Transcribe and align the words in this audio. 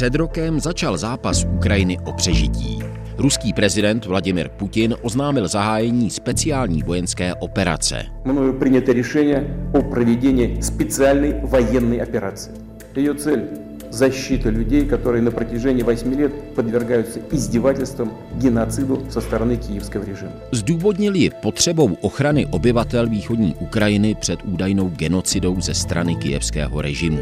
Před 0.00 0.14
rokem 0.14 0.60
začal 0.60 0.98
zápas 0.98 1.44
Ukrajiny 1.44 1.98
o 2.04 2.12
přežití. 2.12 2.78
Ruský 3.18 3.52
prezident 3.52 4.06
Vladimir 4.06 4.48
Putin 4.48 4.94
oznámil 5.02 5.48
zahájení 5.48 6.10
speciální 6.10 6.82
vojenské 6.82 7.34
operace. 7.34 8.06
Мною 8.24 8.52
принято 8.52 8.92
решение 8.92 9.44
о 9.74 9.82
проведении 9.82 10.60
специальной 10.60 11.34
военной 11.42 12.02
операции. 12.02 12.52
Ее 12.96 13.14
цель – 13.14 13.90
защита 13.90 14.50
людей, 14.50 14.86
которые 14.86 15.22
на 15.22 15.30
протяжении 15.30 15.82
8 15.82 16.14
лет 16.14 16.32
подвергаются 16.54 17.20
издевательствам, 17.32 18.12
геноциду 18.34 19.02
со 19.10 19.20
стороны 19.20 19.56
киевского 19.56 20.04
режима. 20.04 20.32
Zdůvodnil 20.52 21.14
ji 21.14 21.30
potřebou 21.42 21.96
ochrany 22.00 22.46
obyvatel 22.46 23.08
východní 23.08 23.54
Ukrajiny 23.60 24.14
před 24.14 24.38
údajnou 24.44 24.88
genocidou 24.88 25.60
ze 25.60 25.74
strany 25.74 26.16
kijevského 26.16 26.82
režimu. 26.82 27.20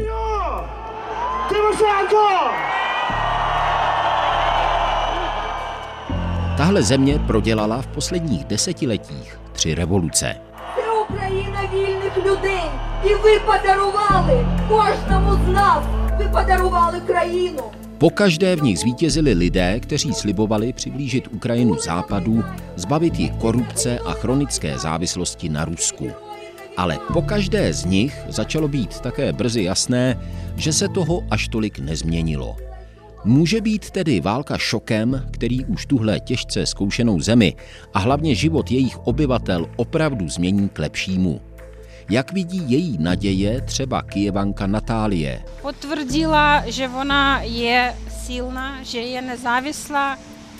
Tahle 6.57 6.83
země 6.83 7.19
prodělala 7.27 7.81
v 7.81 7.87
posledních 7.87 8.45
desetiletích 8.45 9.39
tři 9.53 9.75
revoluce. 9.75 10.35
Це 10.75 10.91
Україна 10.91 11.59
вільних 11.73 12.17
людей. 12.17 12.69
І 13.03 13.13
ви 13.13 13.39
подарували 13.39 14.45
кожному 14.67 15.45
з 15.45 15.53
нас. 15.53 15.83
Ви 16.17 16.25
подарували 16.25 16.99
країну. 16.99 17.63
Po 17.97 18.09
každé 18.09 18.55
v 18.55 18.63
nich 18.63 18.79
zvítězili 18.79 19.33
lidé, 19.33 19.79
kteří 19.79 20.13
slibovali 20.13 20.73
přiblížit 20.73 21.27
Ukrajinu 21.33 21.77
západu, 21.77 22.43
zbavit 22.75 23.19
ji 23.19 23.29
korupce 23.29 23.99
a 24.05 24.11
chronické 24.11 24.79
závislosti 24.79 25.49
na 25.49 25.65
Rusku. 25.65 26.11
Ale 26.76 26.98
po 27.12 27.22
každé 27.22 27.72
z 27.72 27.84
nich 27.84 28.14
začalo 28.28 28.68
být 28.68 29.00
také 29.00 29.32
brzy 29.32 29.62
jasné, 29.62 30.18
že 30.56 30.72
se 30.72 30.88
toho 30.88 31.22
až 31.30 31.48
tolik 31.48 31.78
nezměnilo. 31.78 32.56
Může 33.24 33.60
být 33.60 33.90
tedy 33.90 34.20
válka 34.20 34.58
šokem, 34.58 35.26
který 35.30 35.64
už 35.64 35.86
tuhle 35.86 36.20
těžce 36.20 36.66
zkoušenou 36.66 37.20
zemi 37.20 37.54
a 37.94 37.98
hlavně 37.98 38.34
život 38.34 38.70
jejich 38.70 38.98
obyvatel 38.98 39.66
opravdu 39.76 40.28
změní 40.28 40.68
k 40.68 40.78
lepšímu. 40.78 41.40
Jak 42.10 42.32
vidí 42.32 42.62
její 42.66 42.98
naděje 42.98 43.60
třeba 43.60 44.02
Kijevanka 44.02 44.66
Natálie? 44.66 45.44
Potvrdila, 45.62 46.62
že 46.66 46.88
ona 46.88 47.42
je 47.42 47.94
silná, 48.26 48.82
že 48.82 48.98
je 48.98 49.22
nezávislá 49.22 50.18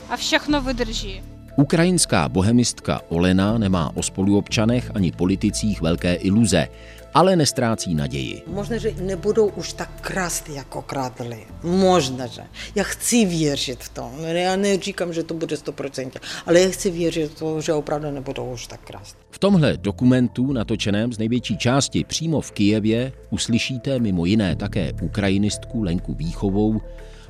a 0.08 0.16
všechno 0.16 0.60
vydrží. 0.60 1.29
Ukrajinská 1.60 2.28
bohemistka 2.28 3.00
Olena 3.08 3.58
nemá 3.58 3.92
o 3.94 4.02
spoluobčanech 4.02 4.90
ani 4.94 5.12
politicích 5.12 5.80
velké 5.80 6.14
iluze, 6.14 6.68
ale 7.14 7.36
nestrácí 7.36 7.94
naději. 7.94 8.42
Možná, 8.46 8.76
že 8.76 8.94
nebudou 9.00 9.46
už 9.46 9.72
tak 9.72 9.90
krást, 10.00 10.48
jako 10.48 10.82
krádli. 10.82 11.38
Možná, 11.62 12.26
že. 12.26 12.42
Já 12.74 12.84
chci 12.84 13.24
věřit 13.24 13.78
v 13.84 13.88
to. 13.88 14.10
Já 14.20 14.56
neříkám, 14.56 15.12
že 15.12 15.22
to 15.22 15.34
bude 15.34 15.56
100%, 15.56 16.10
ale 16.46 16.60
já 16.60 16.70
chci 16.70 16.90
věřit 16.90 17.30
v 17.30 17.38
to, 17.38 17.60
že 17.60 17.72
opravdu 17.72 18.10
nebudou 18.10 18.52
už 18.52 18.66
tak 18.66 18.80
krást. 18.80 19.16
V 19.30 19.38
tomhle 19.38 19.76
dokumentu, 19.76 20.52
natočeném 20.52 21.12
z 21.12 21.18
největší 21.18 21.58
části 21.58 22.04
přímo 22.04 22.40
v 22.40 22.50
Kijevě, 22.50 23.12
uslyšíte 23.30 23.98
mimo 23.98 24.24
jiné 24.24 24.56
také 24.56 24.92
ukrajinistku 25.02 25.82
Lenku 25.82 26.14
Výchovou, 26.14 26.80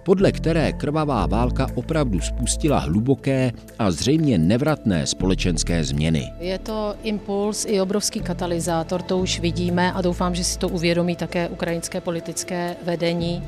podle 0.03 0.33
které 0.33 0.73
krvavá 0.73 1.27
válka 1.27 1.67
opravdu 1.75 2.20
spustila 2.20 2.79
hluboké 2.79 3.53
a 3.79 3.91
zřejmě 3.91 4.39
nevratné 4.39 5.07
společenské 5.07 5.84
změny. 5.84 6.33
Je 6.41 6.59
to 6.59 6.95
impuls 7.03 7.67
i 7.69 7.81
obrovský 7.81 8.20
katalyzátor, 8.20 9.03
to 9.03 9.19
už 9.19 9.41
vidíme 9.41 9.92
a 9.92 10.03
doufám, 10.03 10.34
že 10.34 10.45
si 10.45 10.59
to 10.59 10.69
uvědomí 10.69 11.17
také 11.17 11.48
ukrajinské 11.48 12.01
politické 12.01 12.77
vedení, 12.84 13.42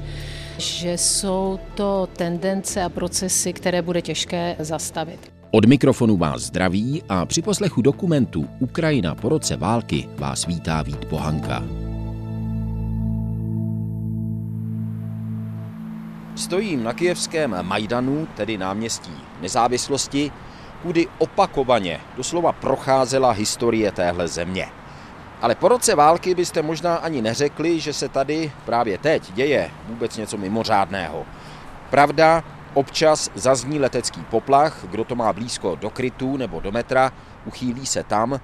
že 0.59 0.99
jsou 0.99 1.59
to 1.75 2.09
tendence 2.17 2.83
a 2.83 2.89
procesy, 2.89 3.53
které 3.53 3.83
bude 3.83 4.03
těžké 4.03 4.57
zastavit. 4.59 5.33
Od 5.51 5.65
mikrofonu 5.65 6.17
vás 6.17 6.43
zdraví 6.43 7.03
a 7.09 7.27
při 7.27 7.43
poslechu 7.43 7.83
dokumentu 7.83 8.49
Ukrajina 8.61 9.15
po 9.15 9.29
roce 9.29 9.57
války 9.57 10.09
vás 10.17 10.47
vítá 10.47 10.83
Vít 10.83 11.05
Pohanka. 11.05 11.92
Stojím 16.37 16.85
na 16.85 16.93
kijevském 16.93 17.57
Majdanu, 17.63 18.29
tedy 18.35 18.59
náměstí 18.59 19.13
nezávislosti, 19.41 20.33
kudy 20.83 21.07
opakovaně 21.19 22.01
doslova 22.17 22.53
procházela 22.53 23.31
historie 23.31 23.93
téhle 23.93 24.29
země. 24.29 24.69
Ale 25.43 25.55
po 25.55 25.69
roce 25.69 25.95
války 25.95 26.35
byste 26.35 26.63
možná 26.63 26.97
ani 26.97 27.23
neřekli, 27.23 27.81
že 27.81 27.93
se 27.93 28.09
tady 28.09 28.53
právě 28.65 28.99
teď 28.99 29.33
děje 29.33 29.71
vůbec 29.89 30.17
něco 30.17 30.37
mimořádného. 30.37 31.27
Pravda, 31.91 32.45
občas 32.75 33.31
zazní 33.35 33.79
letecký 33.79 34.21
poplach, 34.31 34.85
kdo 34.91 35.05
to 35.05 35.15
má 35.15 35.33
blízko 35.33 35.75
do 35.75 35.91
krytu 35.91 36.37
nebo 36.37 36.61
do 36.61 36.73
metra, 36.73 37.13
uchýlí 37.45 37.87
se 37.87 38.03
tam. 38.03 38.41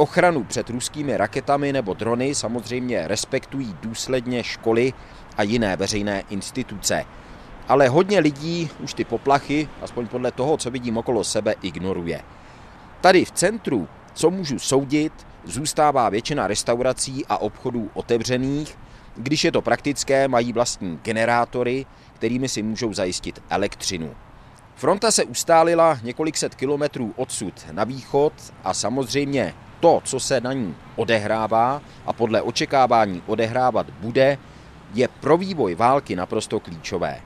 Ochranu 0.00 0.44
před 0.44 0.70
ruskými 0.70 1.16
raketami 1.16 1.72
nebo 1.72 1.94
drony 1.94 2.34
samozřejmě 2.34 3.08
respektují 3.08 3.76
důsledně 3.82 4.44
školy 4.44 4.92
a 5.36 5.42
jiné 5.42 5.76
veřejné 5.76 6.22
instituce. 6.30 7.04
Ale 7.68 7.88
hodně 7.88 8.18
lidí 8.18 8.70
už 8.82 8.94
ty 8.94 9.04
poplachy, 9.04 9.68
aspoň 9.82 10.06
podle 10.06 10.32
toho, 10.32 10.56
co 10.56 10.70
vidím 10.70 10.96
okolo 10.96 11.24
sebe, 11.24 11.54
ignoruje. 11.62 12.20
Tady 13.00 13.24
v 13.24 13.30
centru, 13.30 13.88
co 14.14 14.30
můžu 14.30 14.58
soudit, 14.58 15.12
zůstává 15.44 16.08
většina 16.08 16.46
restaurací 16.46 17.26
a 17.28 17.38
obchodů 17.38 17.90
otevřených, 17.94 18.78
když 19.16 19.44
je 19.44 19.52
to 19.52 19.62
praktické, 19.62 20.28
mají 20.28 20.52
vlastní 20.52 20.98
generátory, 21.02 21.86
kterými 22.14 22.48
si 22.48 22.62
můžou 22.62 22.92
zajistit 22.92 23.42
elektřinu. 23.50 24.14
Fronta 24.74 25.10
se 25.10 25.24
ustálila 25.24 25.98
několik 26.02 26.36
set 26.36 26.54
kilometrů 26.54 27.14
odsud 27.16 27.66
na 27.72 27.84
východ 27.84 28.32
a 28.64 28.74
samozřejmě 28.74 29.54
to, 29.80 30.00
co 30.04 30.20
se 30.20 30.40
na 30.40 30.52
ní 30.52 30.74
odehrává 30.96 31.82
a 32.06 32.12
podle 32.12 32.42
očekávání 32.42 33.22
odehrávat 33.26 33.90
bude, 33.90 34.38
je 34.94 35.08
pro 35.08 35.36
vývoj 35.36 35.74
války 35.74 36.16
naprosto 36.16 36.60
klíčové. 36.60 37.20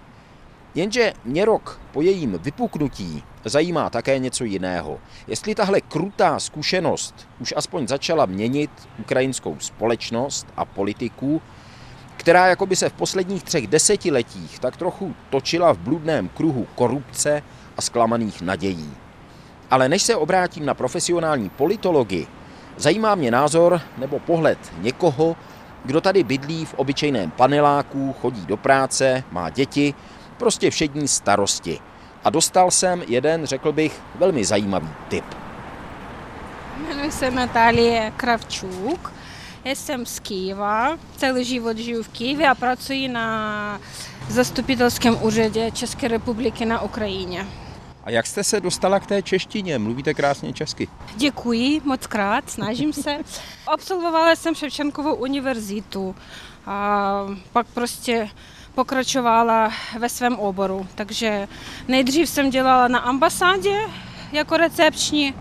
Jenže 0.74 1.12
mě 1.24 1.44
rok 1.44 1.80
po 1.92 2.02
jejím 2.02 2.38
vypuknutí 2.38 3.22
zajímá 3.44 3.90
také 3.90 4.18
něco 4.18 4.44
jiného. 4.44 4.98
Jestli 5.26 5.54
tahle 5.54 5.80
krutá 5.80 6.40
zkušenost 6.40 7.28
už 7.40 7.54
aspoň 7.56 7.88
začala 7.88 8.26
měnit 8.26 8.70
ukrajinskou 8.98 9.56
společnost 9.58 10.46
a 10.56 10.64
politiku, 10.64 11.42
která 12.16 12.46
jako 12.46 12.66
by 12.66 12.76
se 12.76 12.88
v 12.88 12.92
posledních 12.92 13.42
třech 13.42 13.66
desetiletích 13.66 14.58
tak 14.58 14.76
trochu 14.76 15.14
točila 15.30 15.72
v 15.72 15.78
bludném 15.78 16.28
kruhu 16.28 16.66
korupce 16.74 17.42
a 17.76 17.82
zklamaných 17.82 18.42
nadějí. 18.42 18.92
Ale 19.70 19.88
než 19.88 20.02
se 20.02 20.16
obrátím 20.16 20.66
na 20.66 20.74
profesionální 20.74 21.50
politologii, 21.50 22.26
zajímá 22.76 23.14
mě 23.14 23.30
názor 23.30 23.80
nebo 23.98 24.18
pohled 24.18 24.58
někoho, 24.78 25.36
kdo 25.84 26.00
tady 26.00 26.24
bydlí 26.24 26.64
v 26.64 26.74
obyčejném 26.74 27.30
paneláku, 27.30 28.14
chodí 28.20 28.46
do 28.46 28.56
práce, 28.56 29.24
má 29.30 29.50
děti, 29.50 29.94
prostě 30.38 30.70
všední 30.70 31.08
starosti. 31.08 31.78
A 32.24 32.30
dostal 32.30 32.70
jsem 32.70 33.02
jeden, 33.08 33.46
řekl 33.46 33.72
bych, 33.72 34.02
velmi 34.14 34.44
zajímavý 34.44 34.88
tip. 35.08 35.24
Jmenuji 36.76 37.12
se 37.12 37.30
Natálie 37.30 38.12
Kravčuk. 38.16 39.12
Jsem 39.64 40.06
z 40.06 40.20
Kyjeva. 40.20 40.98
Celý 41.16 41.44
život 41.44 41.78
žiju 41.78 42.02
v 42.02 42.08
Kyjevě 42.08 42.48
a 42.48 42.54
pracuji 42.54 43.08
na 43.08 43.80
zastupitelském 44.28 45.18
úřadě 45.22 45.70
České 45.70 46.08
republiky 46.08 46.64
na 46.64 46.82
Ukrajině. 46.82 47.46
A 48.04 48.10
jak 48.10 48.26
jste 48.26 48.44
se 48.44 48.60
dostala 48.60 49.00
k 49.00 49.06
té 49.06 49.22
češtině? 49.22 49.78
Mluvíte 49.78 50.14
krásně 50.14 50.52
česky. 50.52 50.88
Děkuji 51.16 51.80
moc 51.84 52.06
krát, 52.06 52.50
snažím 52.50 52.92
se. 52.92 53.16
Absolvovala 53.66 54.36
jsem 54.36 54.54
Ševčenkovou 54.54 55.14
univerzitu 55.14 56.16
a 56.66 57.10
pak 57.52 57.66
prostě 57.66 58.28
pokračovala 58.74 59.72
ve 59.98 60.08
svém 60.08 60.36
oboru. 60.38 60.86
Takže 60.94 61.48
nejdřív 61.88 62.28
jsem 62.28 62.50
dělala 62.50 62.88
na 62.88 62.98
ambasádě 62.98 63.80
jako 64.32 64.56
recepční, 64.56 65.34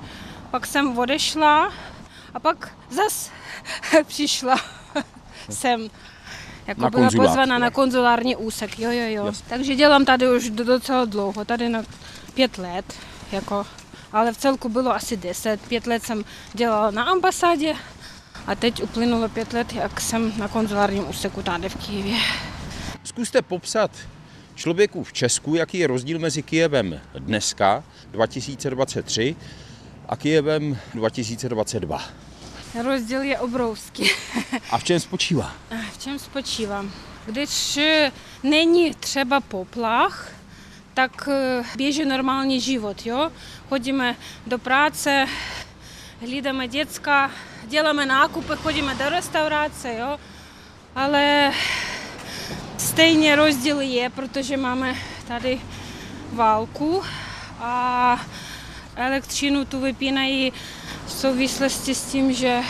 pak 0.52 0.68
jsem 0.68 0.98
odešla 0.98 1.72
a 2.34 2.40
pak 2.40 2.72
zas 2.90 3.32
přišla 4.08 4.56
jsem. 5.50 5.88
Jako 6.68 6.82
Na 6.82 6.90
byla 6.90 7.02
konzulát. 7.04 7.28
pozvaná 7.28 7.58
na 7.60 7.70
konzulární 7.72 8.36
úsek, 8.36 8.80
jo, 8.80 8.92
jo, 8.92 9.06
jo. 9.26 9.32
Takže 9.50 9.76
dělám 9.76 10.06
tady 10.06 10.36
už 10.36 10.50
do- 10.50 10.64
docela 10.64 11.06
dlouho, 11.06 11.46
tady 11.46 11.70
na 11.70 11.84
pět 12.34 12.58
let, 12.58 12.94
jako, 13.32 13.66
ale 14.12 14.34
v 14.34 14.38
celku 14.38 14.70
bylo 14.70 14.96
asi 14.96 15.18
deset. 15.18 15.62
Pět 15.62 15.88
let 15.88 16.04
jsem 16.04 16.26
dělala 16.54 16.92
na 16.92 17.04
ambasádě 17.04 17.76
a 18.48 18.56
teď 18.56 18.84
uplynulo 18.84 19.30
pět 19.30 19.54
let, 19.54 19.74
jak 19.74 20.02
jsem 20.02 20.34
na 20.38 20.48
konzulárním 20.48 21.10
úseku 21.10 21.42
tady 21.42 21.70
v 21.70 21.76
Kyjevě. 21.76 22.18
Zkuste 23.04 23.42
popsat 23.42 23.92
člověku 24.56 25.04
v 25.04 25.14
Česku, 25.14 25.56
jaký 25.56 25.78
je 25.78 25.88
rozdíl 25.88 26.20
mezi 26.20 26.44
Kijevem 26.44 27.02
dneska, 27.20 27.84
2023, 28.12 29.36
a 30.10 30.16
Kijevem 30.16 30.78
2022. 30.94 32.02
Rozdíl 32.84 33.22
je 33.22 33.40
obrovský. 33.40 34.10
A 34.72 34.78
v 34.78 34.84
čem 34.84 35.00
spočívá? 35.00 35.54
V 35.94 36.04
čem 36.04 36.20
spočívá? 36.20 36.86
Když 37.26 37.80
není 38.44 38.94
třeba 38.94 39.42
poplach, 39.42 40.32
tak 40.94 41.30
běží 41.78 42.06
normální 42.06 42.62
život. 42.62 43.06
Jo? 43.06 43.32
Chodíme 43.70 44.16
do 44.48 44.60
práce, 44.60 45.26
hlídáme 46.20 46.68
děcka, 46.68 47.32
děláme 47.64 48.06
nákupy, 48.06 48.54
chodíme 48.56 48.96
do 48.96 49.10
restaurace, 49.10 49.96
jo? 50.00 50.20
ale 50.96 51.52
stejně 52.78 53.36
rozdíl 53.36 53.82
je, 53.82 54.10
protože 54.10 54.58
máme 54.58 54.96
tady 55.28 55.62
válku 56.32 57.04
a 57.60 58.20
elektřinu 58.96 59.66
tu 59.66 59.80
vypínají 59.80 60.54
v 61.06 61.12
souvislosti 61.12 61.96
s 61.96 62.06
tím, 62.06 62.34
že 62.34 62.62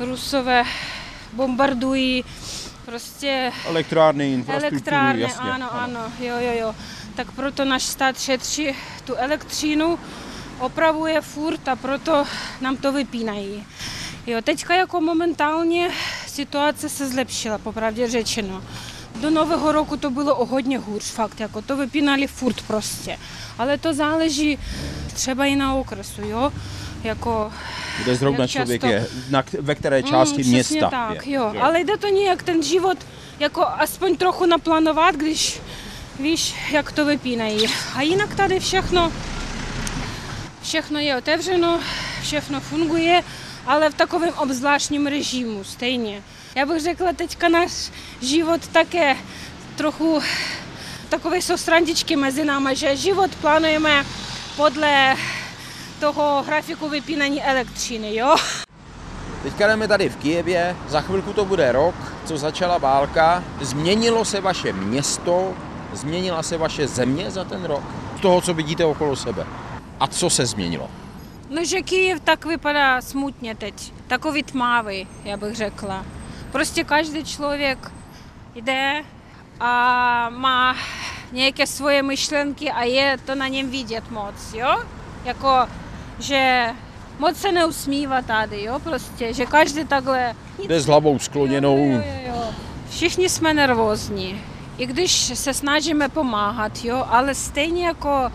Rusové 0.00 0.64
bombardují 1.32 2.24
prostě 2.88 3.52
Elektrárny, 3.66 4.32
infrastrukturu, 4.32 4.74
elektrárny, 4.74 5.22
jasně. 5.22 5.50
ano, 5.52 5.74
ano, 5.74 6.00
jo, 6.20 6.34
jo, 6.40 6.52
jo. 6.58 6.74
Tak 7.14 7.32
proto 7.32 7.64
náš 7.64 7.82
stát 7.82 8.20
šetří 8.20 8.74
tu 9.04 9.14
elektřinu, 9.14 9.98
opravuje 10.60 11.20
furt 11.20 11.68
a 11.68 11.76
proto 11.76 12.24
nám 12.60 12.76
to 12.76 12.92
vypínají. 12.92 13.66
Jo, 14.26 14.38
teďka 14.42 14.74
jako 14.74 15.00
momentálně 15.00 15.90
situace 16.26 16.88
se 16.88 17.08
zlepšila, 17.08 17.58
popravdě 17.58 18.08
řečeno. 18.08 18.62
Do 19.20 19.30
nového 19.30 19.72
roku 19.72 19.96
to 19.96 20.10
bylo 20.10 20.36
o 20.36 20.44
hodně 20.46 20.78
hůř, 20.78 21.04
fakt, 21.10 21.40
jako 21.40 21.62
to 21.62 21.76
vypínali 21.76 22.26
furt 22.26 22.62
prostě. 22.62 23.18
Ale 23.58 23.78
to 23.78 23.94
záleží 23.94 24.58
třeba 25.12 25.44
i 25.44 25.56
na 25.56 25.74
okresu, 25.74 26.22
jo. 26.22 26.52
Jako, 27.04 27.52
Kde 28.02 28.14
zrovna 28.16 28.40
jak 28.44 28.50
člověk 28.50 28.80
často- 28.80 28.92
je, 28.94 29.06
na, 29.30 29.42
ve 29.60 29.74
které 29.74 30.02
části 30.02 30.42
Mm, 30.44 30.50
města 30.50 30.90
tak, 30.90 31.26
je. 31.26 31.32
jo. 31.34 31.52
Ale 31.60 31.80
jde 31.80 31.96
to 31.96 32.08
nějak 32.08 32.42
ten 32.42 32.62
život 32.62 32.98
jako 33.38 33.66
aspoň 33.66 34.16
trochu 34.16 34.46
naplánovat, 34.46 35.14
když 35.14 35.60
víš, 36.20 36.54
jak 36.72 36.92
to 36.92 37.04
vypínají. 37.04 37.66
A 37.94 38.02
jinak 38.02 38.34
tady 38.34 38.60
všechno, 38.60 39.12
všechno 40.62 40.98
je 40.98 41.16
otevřeno, 41.16 41.80
všechno 42.22 42.60
funguje, 42.60 43.22
ale 43.66 43.90
v 43.90 43.94
takovém 43.94 44.34
obzvláštním 44.36 45.06
režimu 45.06 45.64
stejně. 45.64 46.22
Já 46.54 46.66
bych 46.66 46.82
řekla, 46.82 47.12
teďka 47.12 47.48
náš 47.48 47.72
život 48.22 48.66
také 48.68 49.16
trochu 49.76 50.20
takové 51.08 51.36
jsou 51.38 51.56
srandičky 51.56 52.16
mezi 52.16 52.44
námi, 52.44 52.76
že 52.76 52.96
život 52.96 53.34
plánujeme 53.34 54.06
podle 54.56 55.16
toho 56.00 56.42
grafiku 56.46 56.88
vypínání 56.88 57.42
elektřiny, 57.42 58.16
jo? 58.16 58.36
Teďka 59.42 59.66
jdeme 59.66 59.88
tady 59.88 60.08
v 60.08 60.16
Kijevě, 60.16 60.76
za 60.88 61.00
chvilku 61.00 61.32
to 61.32 61.44
bude 61.44 61.72
rok, 61.72 61.94
co 62.24 62.38
začala 62.38 62.78
válka. 62.78 63.44
Změnilo 63.60 64.24
se 64.24 64.40
vaše 64.40 64.72
město, 64.72 65.54
změnila 65.92 66.42
se 66.42 66.56
vaše 66.56 66.86
země 66.86 67.30
za 67.30 67.44
ten 67.44 67.64
rok? 67.64 67.82
Z 68.18 68.20
toho, 68.20 68.40
co 68.40 68.54
vidíte 68.54 68.84
okolo 68.84 69.16
sebe. 69.16 69.46
A 70.00 70.06
co 70.06 70.30
se 70.30 70.46
změnilo? 70.46 70.90
No, 71.50 71.64
že 71.64 71.82
Kyjev 71.82 72.20
tak 72.20 72.44
vypadá 72.46 73.00
smutně 73.00 73.54
teď. 73.54 73.92
Takový 74.06 74.42
tmavý, 74.42 75.08
já 75.24 75.36
bych 75.36 75.56
řekla. 75.56 76.04
Prostě 76.52 76.84
každý 76.84 77.24
člověk 77.24 77.90
jde 78.54 79.02
a 79.60 80.30
má 80.30 80.76
nějaké 81.32 81.66
svoje 81.66 82.02
myšlenky 82.02 82.70
a 82.70 82.82
je 82.82 83.18
to 83.26 83.34
na 83.34 83.48
něm 83.48 83.70
vidět 83.70 84.10
moc, 84.10 84.34
jo? 84.54 84.82
Jako, 85.24 85.68
že 86.18 86.66
moc 87.18 87.36
se 87.36 87.52
neusmívá 87.52 88.22
tady, 88.22 88.62
jo? 88.64 88.78
Prostě, 88.78 89.34
že 89.34 89.46
každý 89.46 89.84
takhle... 89.84 90.34
Jde 90.68 90.80
s 90.80 90.86
hlavou 90.86 91.18
skloněnou. 91.18 91.76
Jo, 91.76 91.92
jo, 91.96 92.02
jo. 92.34 92.44
Všichni 92.90 93.28
jsme 93.28 93.54
nervózní. 93.54 94.40
I 94.78 94.86
když 94.86 95.12
se 95.38 95.54
snažíme 95.54 96.08
pomáhat, 96.08 96.84
jo, 96.84 97.04
ale 97.10 97.34
stejně 97.34 97.86
jako 97.86 98.32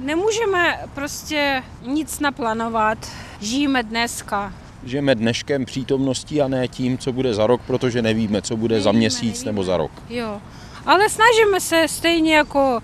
nemůžeme 0.00 0.80
prostě 0.94 1.62
nic 1.86 2.20
naplánovat. 2.20 2.98
Žijeme 3.40 3.82
dneska. 3.82 4.52
Žijeme 4.84 5.14
dneškem 5.14 5.64
přítomností 5.64 6.42
a 6.42 6.48
ne 6.48 6.68
tím, 6.68 6.98
co 6.98 7.12
bude 7.12 7.34
za 7.34 7.46
rok, 7.46 7.60
protože 7.66 8.02
nevíme, 8.02 8.42
co 8.42 8.56
bude 8.56 8.80
za 8.80 8.88
Nevíme, 8.92 8.98
měsíc 8.98 9.34
nevíme. 9.38 9.52
nebo 9.52 9.64
za 9.64 9.76
rok. 9.76 9.90
Jo. 10.10 10.40
Ale 10.86 11.08
snažíme 11.08 11.60
se 11.60 11.88
stejně 11.88 12.36
jako 12.36 12.80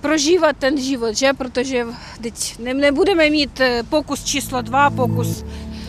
prožívat 0.00 0.56
ten 0.56 0.80
život, 0.80 1.16
že? 1.16 1.32
Protože 1.32 1.86
teď 2.22 2.58
ne, 2.58 2.74
nebudeme 2.74 3.30
mít 3.30 3.60
eh, 3.60 3.82
pokus 3.88 4.24
číslo 4.24 4.62
dva, 4.62 4.90
pokus 4.90 5.44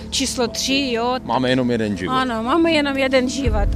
číslo 0.10 0.48
tři, 0.48 0.90
jo. 0.92 1.16
Máme 1.24 1.50
jenom 1.50 1.72
jeden 1.72 1.98
život. 1.98 2.14
Ano, 2.14 2.44
máme 2.44 2.72
jenom 2.72 2.98
jeden 2.98 3.30
život. 3.30 3.70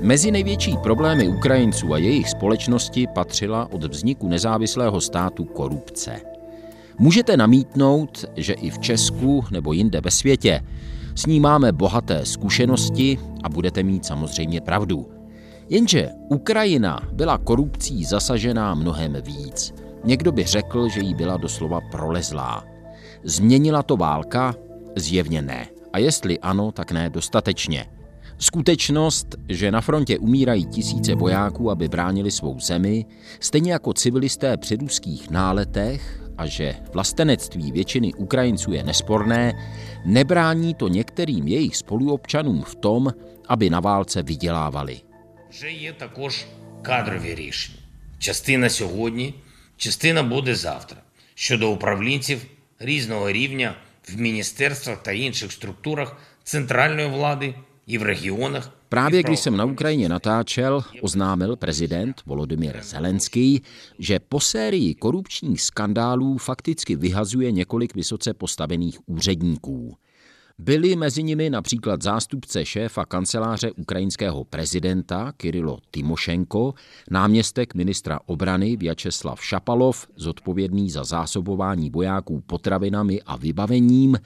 Mezi 0.00 0.30
největší 0.30 0.76
problémy 0.82 1.28
Ukrajinců 1.28 1.94
a 1.94 1.98
jejich 1.98 2.30
společnosti 2.30 3.06
patřila 3.14 3.68
od 3.72 3.84
vzniku 3.84 4.28
nezávislého 4.28 5.00
státu 5.00 5.44
korupce. 5.44 6.20
Můžete 6.98 7.36
namítnout, 7.36 8.24
že 8.36 8.52
i 8.52 8.70
v 8.70 8.78
Česku 8.78 9.44
nebo 9.50 9.72
jinde 9.72 10.00
ve 10.00 10.10
světě 10.10 10.60
s 11.14 11.26
ní 11.26 11.40
máme 11.40 11.72
bohaté 11.72 12.26
zkušenosti 12.26 13.18
a 13.42 13.48
budete 13.48 13.82
mít 13.82 14.04
samozřejmě 14.04 14.60
pravdu. 14.60 15.13
Jenže 15.68 16.10
Ukrajina 16.28 17.00
byla 17.12 17.38
korupcí 17.38 18.04
zasažená 18.04 18.74
mnohem 18.74 19.16
víc. 19.22 19.74
Někdo 20.04 20.32
by 20.32 20.44
řekl, 20.44 20.88
že 20.88 21.00
jí 21.00 21.14
byla 21.14 21.36
doslova 21.36 21.80
prolezlá. 21.90 22.64
Změnila 23.24 23.82
to 23.82 23.96
válka? 23.96 24.54
Zjevně 24.96 25.42
ne. 25.42 25.66
A 25.92 25.98
jestli 25.98 26.38
ano, 26.38 26.72
tak 26.72 26.92
ne 26.92 27.10
dostatečně. 27.10 27.86
Skutečnost, 28.38 29.26
že 29.48 29.70
na 29.70 29.80
frontě 29.80 30.18
umírají 30.18 30.66
tisíce 30.66 31.14
vojáků, 31.14 31.70
aby 31.70 31.88
bránili 31.88 32.30
svou 32.30 32.60
zemi, 32.60 33.06
stejně 33.40 33.72
jako 33.72 33.92
civilisté 33.92 34.56
při 34.56 34.76
ruských 34.76 35.30
náletech 35.30 36.24
a 36.38 36.46
že 36.46 36.74
vlastenectví 36.92 37.72
většiny 37.72 38.14
Ukrajinců 38.14 38.72
je 38.72 38.82
nesporné, 38.82 39.52
nebrání 40.04 40.74
to 40.74 40.88
některým 40.88 41.48
jejich 41.48 41.76
spoluobčanům 41.76 42.62
v 42.62 42.74
tom, 42.74 43.12
aby 43.48 43.70
na 43.70 43.80
válce 43.80 44.22
vydělávali 44.22 45.00
Вже 45.53 45.71
є 45.71 45.93
також 45.93 46.45
кадрові 46.81 47.35
рішення. 47.35 47.77
Частина 48.19 48.69
сьогодні, 48.69 49.33
частина 49.77 50.23
буде 50.23 50.55
завтра. 50.55 50.97
Щодо 51.35 51.71
управлінців 51.71 52.41
різного 52.79 53.31
рівня 53.31 53.75
в 54.09 54.19
міністерствах 54.19 55.03
та 55.03 55.11
інших 55.11 55.51
структурах 55.51 56.17
центральної 56.43 57.07
влади 57.07 57.53
і 57.87 57.97
в 57.97 58.03
регіонах. 58.03 58.69
Právě 58.89 59.19
і 59.19 59.23
в 59.23 59.25
když 59.25 59.39
jsem 59.39 59.55
na 59.55 59.65
Ukrajině 59.65 60.09
natáčel, 60.09 60.83
oznámil 61.01 61.55
prezident 61.55 62.21
Volodymyr 62.25 62.83
Zelenský, 62.83 63.63
že 63.99 64.19
po 64.19 64.39
sérii 64.39 64.93
korupčních 64.93 65.61
skandálů 65.61 66.37
fakticky 66.37 66.95
vyhazuje 66.95 67.51
několik 67.51 67.95
vysoce 67.95 68.33
postavených 68.33 68.99
úředníků. 69.05 69.97
Byli 70.58 70.96
mezi 70.96 71.22
nimi 71.22 71.50
například 71.50 72.02
zástupce 72.02 72.64
šéfa 72.64 73.04
kanceláře 73.04 73.72
ukrajinského 73.72 74.44
prezidenta 74.44 75.32
Kirilo 75.36 75.78
Timošenko, 75.90 76.74
náměstek 77.10 77.74
ministra 77.74 78.20
obrany 78.26 78.76
Vyacheslav 78.76 79.44
Šapalov, 79.44 80.06
zodpovědný 80.16 80.90
za 80.90 81.04
zásobování 81.04 81.90
vojáků 81.90 82.40
potravinami 82.40 83.22
a 83.22 83.36
vybavením, 83.36 84.18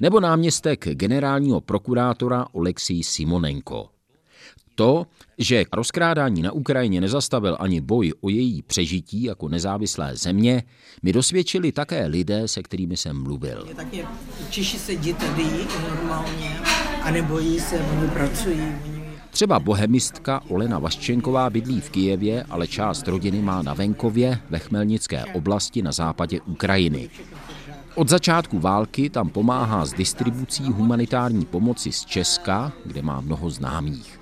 nebo 0.00 0.20
náměstek 0.20 0.88
generálního 0.88 1.60
prokurátora 1.60 2.46
Oleksij 2.52 3.02
Simonenko. 3.02 3.99
To, 4.80 5.06
že 5.38 5.64
rozkrádání 5.72 6.42
na 6.42 6.52
Ukrajině 6.52 7.00
nezastavil 7.00 7.56
ani 7.60 7.80
boj 7.80 8.12
o 8.20 8.28
její 8.28 8.62
přežití 8.62 9.22
jako 9.22 9.48
nezávislé 9.48 10.16
země, 10.16 10.62
mi 11.02 11.12
dosvědčili 11.12 11.72
také 11.72 12.06
lidé, 12.06 12.48
se 12.48 12.62
kterými 12.62 12.96
jsem 12.96 13.22
mluvil. 13.22 13.68
Taky 13.76 14.04
Češi 14.50 14.78
sedí 14.78 15.14
tady 15.14 15.44
normálně 15.88 16.60
a 17.02 17.10
nebojí 17.10 17.60
se, 17.60 17.78
oni 17.78 18.08
pracují. 18.08 18.72
Třeba 19.30 19.60
bohemistka 19.60 20.42
Olena 20.48 20.78
Vaščenková 20.78 21.50
bydlí 21.50 21.80
v 21.80 21.90
Kijevě, 21.90 22.44
ale 22.50 22.66
část 22.66 23.08
rodiny 23.08 23.42
má 23.42 23.62
na 23.62 23.74
venkově 23.74 24.38
ve 24.50 24.58
Chmelnické 24.58 25.24
oblasti 25.24 25.82
na 25.82 25.92
západě 25.92 26.40
Ukrajiny. 26.40 27.10
Od 27.94 28.08
začátku 28.08 28.58
války 28.58 29.10
tam 29.10 29.28
pomáhá 29.28 29.86
s 29.86 29.92
distribucí 29.92 30.64
humanitární 30.64 31.44
pomoci 31.44 31.92
z 31.92 32.04
Česka, 32.04 32.72
kde 32.84 33.02
má 33.02 33.20
mnoho 33.20 33.50
známých. 33.50 34.19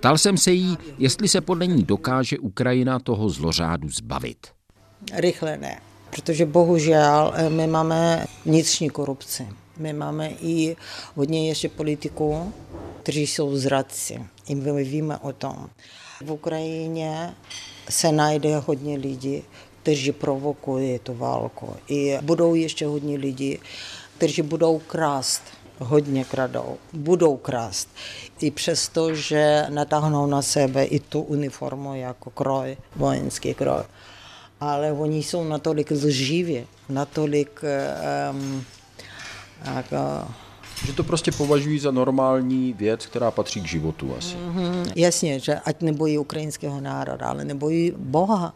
Ptal 0.00 0.18
jsem 0.18 0.36
se 0.36 0.52
jí, 0.52 0.78
jestli 0.98 1.28
se 1.28 1.40
podle 1.40 1.66
ní 1.66 1.82
dokáže 1.82 2.38
Ukrajina 2.38 2.98
toho 2.98 3.28
zlořádu 3.28 3.88
zbavit. 3.88 4.46
Rychle 5.12 5.56
ne, 5.56 5.80
protože 6.10 6.46
bohužel 6.46 7.32
eh, 7.34 7.50
my 7.50 7.66
máme 7.66 8.26
vnitřní 8.44 8.90
korupci. 8.90 9.48
My 9.78 9.92
máme 9.92 10.30
i 10.30 10.76
hodně 11.14 11.48
ještě 11.48 11.68
politiků, 11.68 12.52
kteří 13.02 13.26
jsou 13.26 13.56
zradci. 13.56 14.22
I 14.48 14.54
my 14.54 14.84
víme 14.84 15.18
o 15.18 15.32
tom. 15.32 15.68
V 16.24 16.32
Ukrajině 16.32 17.34
se 17.90 18.12
najde 18.12 18.58
hodně 18.58 18.96
lidí, 18.96 19.42
kteří 19.82 20.12
provokují 20.12 20.98
tu 20.98 21.14
válku. 21.14 21.76
I 21.88 22.18
budou 22.22 22.54
ještě 22.54 22.86
hodně 22.86 23.16
lidí, 23.16 23.58
kteří 24.18 24.42
budou 24.42 24.78
krást, 24.78 25.42
hodně 25.80 26.24
kradou, 26.24 26.76
budou 26.92 27.36
krást. 27.36 27.88
I 28.40 28.50
přesto, 28.50 29.14
že 29.14 29.66
natáhnou 29.68 30.26
na 30.26 30.42
sebe 30.42 30.84
i 30.84 31.00
tu 31.00 31.20
uniformu 31.20 31.94
jako 31.94 32.30
kroj, 32.30 32.76
vojenský 32.96 33.54
kroj. 33.54 33.82
Ale 34.60 34.92
oni 34.92 35.22
jsou 35.22 35.44
natolik 35.44 35.90
lživě, 35.90 36.66
natolik 36.88 37.60
um, 38.30 38.64
jako, 39.64 39.96
že 40.86 40.92
to 40.92 41.04
prostě 41.04 41.32
považují 41.32 41.78
za 41.78 41.90
normální 41.90 42.72
věc, 42.72 43.06
která 43.06 43.30
patří 43.30 43.60
k 43.60 43.68
životu 43.68 44.14
asi. 44.18 44.34
Mm-hmm, 44.36 44.92
jasně, 44.96 45.40
že 45.40 45.60
ať 45.64 45.82
nebojí 45.82 46.18
ukrajinského 46.18 46.80
národa, 46.80 47.26
ale 47.26 47.44
nebojí 47.44 47.92
Boha. 47.96 48.54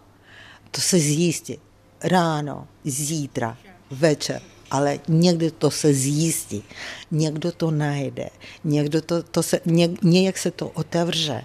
To 0.71 0.81
se 0.81 0.99
zjistí 0.99 1.59
ráno, 2.03 2.67
zítra, 2.85 3.57
večer, 3.91 4.43
ale 4.75 4.99
někdy 5.09 5.51
to 5.51 5.71
se 5.71 5.95
zjistí, 5.95 6.63
někdo 7.11 7.53
to 7.53 7.71
najde, 7.71 8.29
někdo 8.65 9.03
to, 9.03 9.23
to 9.23 9.43
se, 9.43 9.61
ně, 9.67 9.89
nějak 10.03 10.39
se 10.39 10.51
to 10.51 10.69
otevře. 10.69 11.45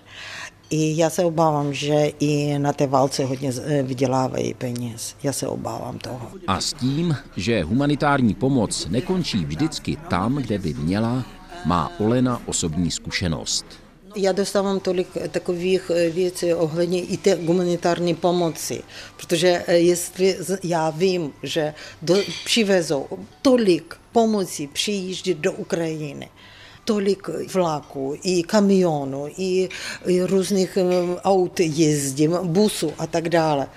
I 0.70 0.98
já 0.98 1.10
se 1.10 1.24
obávám, 1.24 1.74
že 1.74 2.12
i 2.20 2.60
na 2.60 2.74
té 2.74 2.88
válce 2.88 3.26
hodně 3.26 3.52
eh, 3.64 3.84
vydělávají 3.84 4.54
peněz. 4.54 5.16
Já 5.24 5.34
se 5.34 5.48
obávám 5.48 6.00
toho. 6.00 6.32
A 6.48 6.62
s 6.62 6.74
tím, 6.74 7.16
že 7.38 7.64
humanitární 7.64 8.34
pomoc 8.34 8.88
nekončí 8.90 9.46
vždycky 9.46 9.98
tam, 10.10 10.36
kde 10.36 10.60
by 10.60 10.74
měla, 10.74 11.26
má 11.66 11.92
Olena 12.00 12.42
osobní 12.46 12.92
zkušenost. 12.92 13.66
Já 14.16 14.32
dostávám 14.32 14.80
tolik 14.80 15.08
takových 15.32 15.92
eh, 15.96 16.10
věcí 16.10 16.54
ohledně 16.54 17.01
i 17.01 17.18
té 17.18 17.36
humanitární 17.36 18.16
pomoci, 18.16 18.84
protože 19.18 19.63
eh, 19.68 19.78
jestli 19.78 20.38
já 20.63 20.89
vím, 20.89 21.34
že 21.44 21.74
do, 22.01 22.16
přivezou 22.46 23.08
tolik 23.42 23.96
pomoci 24.12 24.68
přijíždí 24.68 25.34
do 25.34 25.51
Ukrajiny, 25.51 26.30
tolik 26.86 27.28
vlaků, 27.54 28.18
i 28.24 28.44
kamionů, 28.44 29.28
i, 29.38 29.70
i 30.06 30.22
různých 30.22 30.78
aut 31.24 31.60
jezdím, 31.60 32.38
busů 32.44 32.94
a 32.98 33.08
tak 33.08 33.30
dále. 33.30 33.68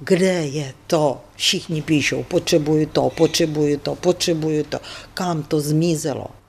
Kde 0.00 0.46
je 0.46 0.74
to? 0.86 1.20
Všichni 1.36 1.82
píšou, 1.82 2.22
potřebuju 2.22 2.86
to, 2.86 3.10
potřebuju 3.10 3.78
to, 3.78 3.94
potřebuju 3.94 4.64
to. 4.64 4.78
Kam 5.14 5.42
to 5.42 5.60
zmizelo? 5.60 6.39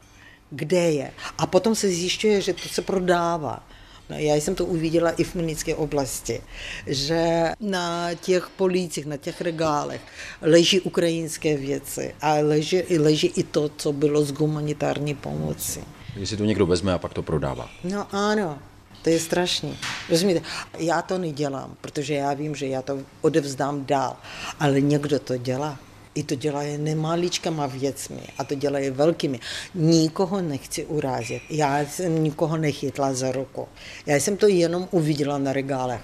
Kde 0.51 0.91
je? 0.91 1.11
A 1.37 1.47
potom 1.47 1.75
se 1.75 1.89
zjišťuje, 1.89 2.41
že 2.41 2.53
to 2.53 2.69
se 2.69 2.81
prodává. 2.81 3.63
No, 4.09 4.17
já 4.17 4.35
jsem 4.35 4.55
to 4.55 4.65
uviděla 4.65 5.11
i 5.11 5.23
v 5.23 5.35
Mnické 5.35 5.75
oblasti, 5.75 6.41
že 6.87 7.51
na 7.59 8.13
těch 8.13 8.49
policích, 8.49 9.05
na 9.05 9.17
těch 9.17 9.41
regálech 9.41 10.01
leží 10.41 10.79
ukrajinské 10.79 11.57
věci 11.57 12.15
a 12.21 12.33
leží, 12.33 12.97
leží 12.97 13.27
i 13.27 13.43
to, 13.43 13.69
co 13.69 13.93
bylo 13.93 14.23
z 14.23 14.31
humanitární 14.31 15.15
pomoci. 15.15 15.83
Jestli 16.15 16.37
to 16.37 16.45
někdo 16.45 16.65
vezme 16.65 16.93
a 16.93 16.97
pak 16.97 17.13
to 17.13 17.23
prodává. 17.23 17.69
No 17.83 18.07
ano, 18.15 18.59
to 19.01 19.09
je 19.09 19.19
strašný. 19.19 19.77
Rozumíte? 20.09 20.41
Já 20.77 21.01
to 21.01 21.17
nedělám, 21.17 21.75
protože 21.81 22.13
já 22.13 22.33
vím, 22.33 22.55
že 22.55 22.67
já 22.67 22.81
to 22.81 22.99
odevzdám 23.21 23.85
dál, 23.85 24.17
ale 24.59 24.81
někdo 24.81 25.19
to 25.19 25.37
dělá. 25.37 25.79
I 26.15 26.23
to 26.23 26.35
dělají 26.35 26.77
nemalíčkama 26.77 27.67
věcmi 27.67 28.21
a 28.37 28.43
to 28.43 28.55
dělají 28.55 28.89
velkými. 28.89 29.39
Nikoho 29.75 30.41
nechci 30.41 30.85
urazit. 30.85 31.41
Já 31.49 31.79
jsem 31.79 32.23
nikoho 32.23 32.57
nechytla 32.57 33.13
za 33.13 33.31
ruku. 33.31 33.67
Já 34.05 34.15
jsem 34.15 34.37
to 34.37 34.47
jenom 34.47 34.87
uviděla 34.91 35.37
na 35.37 35.53
regálech. 35.53 36.01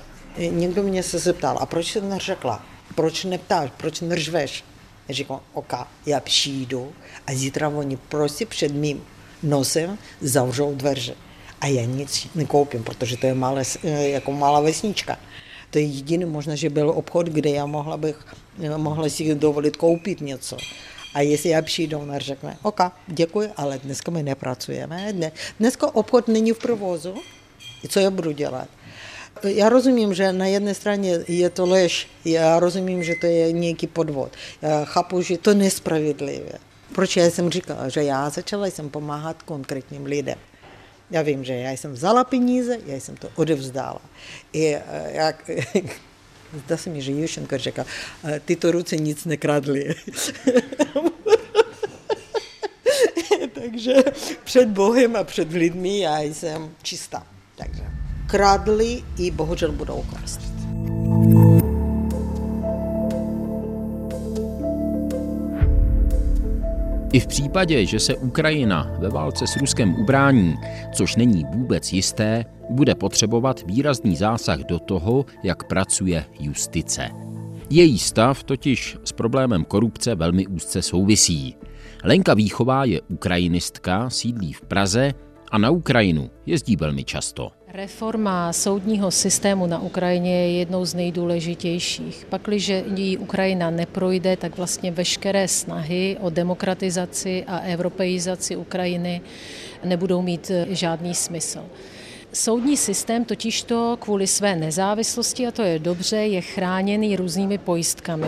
Někdo 0.49 0.83
mě 0.83 1.03
se 1.03 1.19
zeptal, 1.19 1.57
a 1.61 1.65
proč 1.65 1.91
jsi 1.91 2.01
neřekla? 2.01 2.65
Proč 2.95 3.23
neptáš? 3.23 3.71
Proč 3.77 4.01
neřveš? 4.01 4.63
Já 5.07 5.15
říkám, 5.15 5.39
OK, 5.53 5.73
já 6.05 6.19
přijdu 6.19 6.93
a 7.27 7.33
zítra 7.33 7.69
oni 7.69 7.97
prostě 7.97 8.45
před 8.45 8.73
mým 8.73 9.03
nosem 9.43 9.97
zavřou 10.21 10.75
dveře. 10.75 11.15
A 11.61 11.67
já 11.67 11.85
nic 11.85 12.27
nekoupím, 12.35 12.83
protože 12.83 13.17
to 13.17 13.25
je 13.27 13.33
malé, 13.33 13.63
jako 13.83 14.31
malá 14.31 14.59
vesnička. 14.59 15.19
To 15.77 15.81
je 15.81 15.86
jediný 15.93 16.25
možná, 16.25 16.55
že 16.55 16.69
byl 16.69 16.89
obchod, 16.89 17.27
kde 17.27 17.50
já 17.50 17.65
mohla 17.65 17.98
bych, 17.98 18.17
mohla 18.77 19.10
si 19.10 19.36
dovolit 19.36 19.77
koupit 19.77 20.22
něco. 20.22 20.57
A 21.13 21.22
jestli 21.22 21.50
já 21.50 21.62
přijdu, 21.62 22.00
ona 22.00 22.19
řekne, 22.19 22.57
OK, 22.62 22.79
děkuji, 23.07 23.50
ale 23.57 23.77
dneska 23.77 24.12
my 24.12 24.24
nepracujeme. 24.24 25.13
Dneska 25.60 25.96
obchod 25.96 26.27
není 26.27 26.51
v 26.51 26.60
provozu. 26.60 27.15
Co 27.89 28.00
já 28.00 28.10
budu 28.12 28.31
dělat? 28.31 28.67
Já 29.43 29.69
rozumím, 29.69 30.13
že 30.13 30.34
na 30.34 30.46
jedné 30.46 30.74
straně 30.74 31.19
je 31.27 31.50
to 31.50 31.65
lež, 31.65 32.07
já 32.25 32.60
rozumím, 32.60 33.03
že 33.03 33.15
to 33.22 33.25
je 33.25 33.51
nějaký 33.51 33.88
podvod. 33.88 34.31
Já 34.62 34.86
chápu, 34.86 35.22
že 35.22 35.38
to 35.38 35.53
nespravedlivé. 35.53 36.57
Proč 36.96 37.17
já 37.17 37.29
jsem 37.29 37.50
říkala, 37.50 37.89
že 37.89 38.03
já 38.03 38.29
začala 38.29 38.67
jsem 38.67 38.89
pomáhat 38.89 39.43
konkrétním 39.43 40.05
lidem. 40.05 40.38
Já 41.11 41.21
vím, 41.21 41.43
že 41.43 41.53
já 41.53 41.71
jsem 41.71 41.93
vzala 41.93 42.23
peníze, 42.23 42.77
já 42.85 42.95
jsem 42.95 43.17
to 43.17 43.29
odevzdala. 43.35 44.01
I 44.53 44.75
eh, 44.75 44.81
jak, 45.11 45.49
zdá 46.65 46.77
se 46.77 46.89
mi, 46.89 47.01
že 47.01 47.11
Jušenko 47.11 47.57
říká, 47.57 47.85
eh, 48.23 48.41
tyto 48.45 48.71
ruce 48.71 48.95
nic 48.97 49.25
nekradly. 49.25 49.95
Takže 53.53 53.95
před 54.43 54.67
Bohem 54.67 55.15
a 55.15 55.23
před 55.23 55.51
lidmi 55.51 55.99
já 55.99 56.19
jsem 56.19 56.75
čistá. 56.83 57.27
Takže 57.55 57.83
kradli 58.27 59.03
i 59.17 59.31
bohužel 59.31 59.71
budou 59.71 60.05
krást. 60.09 60.56
I 67.13 67.19
v 67.19 67.27
případě, 67.27 67.85
že 67.85 67.99
se 67.99 68.15
Ukrajina 68.15 68.91
ve 68.99 69.09
válce 69.09 69.47
s 69.47 69.57
Ruskem 69.57 69.95
ubrání, 69.95 70.55
což 70.93 71.15
není 71.15 71.45
vůbec 71.53 71.93
jisté, 71.93 72.45
bude 72.69 72.95
potřebovat 72.95 73.63
výrazný 73.65 74.15
zásah 74.15 74.59
do 74.59 74.79
toho, 74.79 75.25
jak 75.43 75.63
pracuje 75.63 76.25
justice. 76.39 77.09
Její 77.69 77.99
stav 77.99 78.43
totiž 78.43 78.97
s 79.03 79.11
problémem 79.11 79.63
korupce 79.63 80.15
velmi 80.15 80.47
úzce 80.47 80.81
souvisí. 80.81 81.55
Lenka 82.03 82.33
Výchová 82.33 82.85
je 82.85 83.01
ukrajinistka, 83.01 84.09
sídlí 84.09 84.53
v 84.53 84.61
Praze 84.61 85.13
a 85.51 85.57
na 85.57 85.69
Ukrajinu 85.69 86.29
jezdí 86.45 86.75
velmi 86.75 87.03
často. 87.03 87.51
Reforma 87.77 88.53
soudního 88.53 89.12
systému 89.12 89.67
na 89.67 89.79
Ukrajině 89.79 90.31
je 90.31 90.57
jednou 90.57 90.86
z 90.86 90.93
nejdůležitějších. 90.93 92.25
Pakliže 92.29 92.84
jí 92.96 93.17
Ukrajina 93.17 93.69
neprojde, 93.69 94.38
tak 94.38 94.57
vlastně 94.57 94.91
veškeré 94.91 95.48
snahy 95.48 96.17
o 96.22 96.29
demokratizaci 96.29 97.43
a 97.48 97.62
europeizaci 97.62 98.55
Ukrajiny 98.55 99.22
nebudou 99.84 100.22
mít 100.22 100.51
žádný 100.69 101.15
smysl. 101.15 101.65
Soudní 102.34 102.77
systém 102.77 103.25
totižto 103.25 103.98
kvůli 104.00 104.27
své 104.27 104.55
nezávislosti, 104.55 105.48
a 105.48 105.51
to 105.51 105.62
je 105.62 105.79
dobře, 105.79 106.17
je 106.17 106.41
chráněný 106.41 107.15
různými 107.15 107.57
pojistkami. 107.57 108.27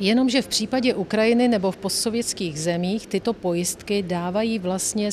Jenomže 0.00 0.42
v 0.42 0.48
případě 0.48 0.94
Ukrajiny 0.94 1.48
nebo 1.48 1.70
v 1.70 1.76
postsovětských 1.76 2.60
zemích 2.60 3.06
tyto 3.06 3.32
pojistky 3.32 4.02
dávají 4.02 4.58
vlastně, 4.58 5.12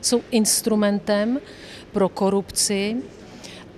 jsou 0.00 0.22
instrumentem 0.30 1.40
pro 1.92 2.08
korupci 2.08 2.96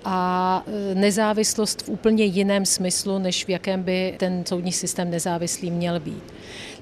a 0.04 0.64
e, 0.66 0.94
nezávislost 0.94 1.82
v 1.82 1.88
úplně 1.88 2.24
jiném 2.24 2.66
smyslu, 2.66 3.18
než 3.18 3.44
v 3.44 3.48
jakém 3.48 3.82
by 3.82 4.14
ten 4.18 4.44
soudní 4.46 4.72
systém 4.72 5.10
nezávislý 5.10 5.70
měl 5.70 6.00
být. 6.00 6.22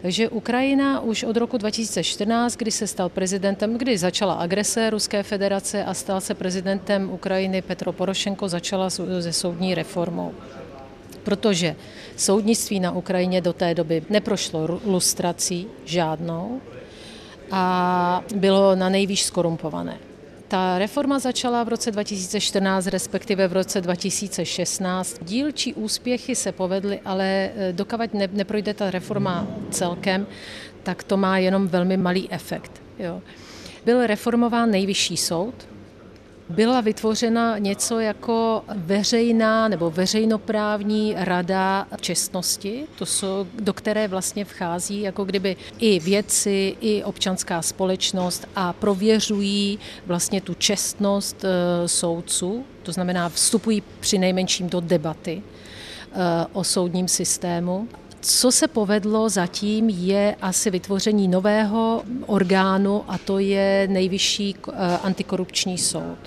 Takže 0.03 0.29
Ukrajina 0.29 1.01
už 1.01 1.23
od 1.25 1.37
roku 1.37 1.59
2014, 1.59 2.57
kdy 2.57 2.71
se 2.71 2.87
stal 2.87 3.09
prezidentem, 3.09 3.79
kdy 3.79 3.99
začala 3.99 4.35
agrese 4.35 4.91
Ruské 4.91 5.23
federace 5.23 5.85
a 5.85 5.95
stal 5.95 6.21
se 6.21 6.35
prezidentem 6.35 7.11
Ukrajiny 7.11 7.63
Petro 7.63 7.93
Porošenko, 7.93 8.49
začala 8.49 8.91
se 8.91 9.33
soudní 9.33 9.75
reformou 9.75 10.35
protože 11.29 11.77
soudnictví 12.17 12.81
na 12.81 12.93
Ukrajině 12.93 13.41
do 13.41 13.53
té 13.53 13.75
doby 13.75 14.03
neprošlo 14.11 14.81
lustrací 14.85 15.67
žádnou 15.85 16.61
a 17.51 18.25
bylo 18.35 18.77
na 18.77 18.89
nejvýš 18.89 19.23
skorumpované. 19.23 19.99
Ta 20.49 20.79
reforma 20.79 21.19
začala 21.19 21.65
v 21.65 21.69
roce 21.69 21.91
2014, 21.91 22.87
respektive 22.87 23.49
v 23.49 23.53
roce 23.53 23.81
2016. 23.81 25.19
Dílčí 25.23 25.75
úspěchy 25.75 26.35
se 26.35 26.53
povedly, 26.53 27.01
ale 27.05 27.51
eh, 27.57 27.73
dokavať 27.73 28.11
neprojde 28.33 28.75
ta 28.75 28.91
reforma 28.91 29.47
celkem, 29.71 30.27
tak 30.83 31.03
to 31.05 31.17
má 31.17 31.39
jenom 31.39 31.69
velmi 31.69 31.97
malý 31.97 32.33
efekt. 32.33 32.73
Jo. 32.99 33.21
Byl 33.85 34.07
reformován 34.07 34.71
nejvyšší 34.71 35.17
soud, 35.17 35.55
byla 36.49 36.81
vytvořena 36.81 37.59
něco 37.59 38.01
jako 38.01 38.65
veřejná 38.75 39.69
nebo 39.69 39.91
veřejnoprávní 39.91 41.15
rada 41.17 41.87
čestnosti, 42.01 42.87
to 42.99 43.07
jsou, 43.07 43.47
do 43.61 43.73
které 43.73 44.09
vlastně 44.09 44.45
vchází 44.45 45.01
jako 45.01 45.25
kdyby 45.25 45.57
i 45.79 46.01
vědci, 46.01 46.77
i 46.81 47.05
občanská 47.05 47.63
společnost 47.63 48.49
a 48.57 48.73
prověřují 48.73 49.79
vlastně 50.07 50.41
tu 50.41 50.55
čestnost 50.55 51.45
e, 51.45 51.49
soudců, 51.89 52.65
to 52.83 52.93
znamená 52.93 53.29
vstupují 53.29 53.83
při 54.01 54.19
nejmenším 54.19 54.69
do 54.69 54.81
debaty 54.81 55.43
e, 55.43 56.47
o 56.53 56.65
soudním 56.65 57.09
systému. 57.09 57.89
Co 58.21 58.53
se 58.53 58.69
povedlo 58.69 59.29
zatím 59.29 59.89
je 59.89 60.37
asi 60.43 60.71
vytvoření 60.71 61.29
nového 61.29 62.03
orgánu 62.27 63.05
a 63.09 63.19
to 63.19 63.39
je 63.39 63.89
nejvyšší 63.91 64.57
antikorupční 65.03 65.79
soud. 65.79 66.19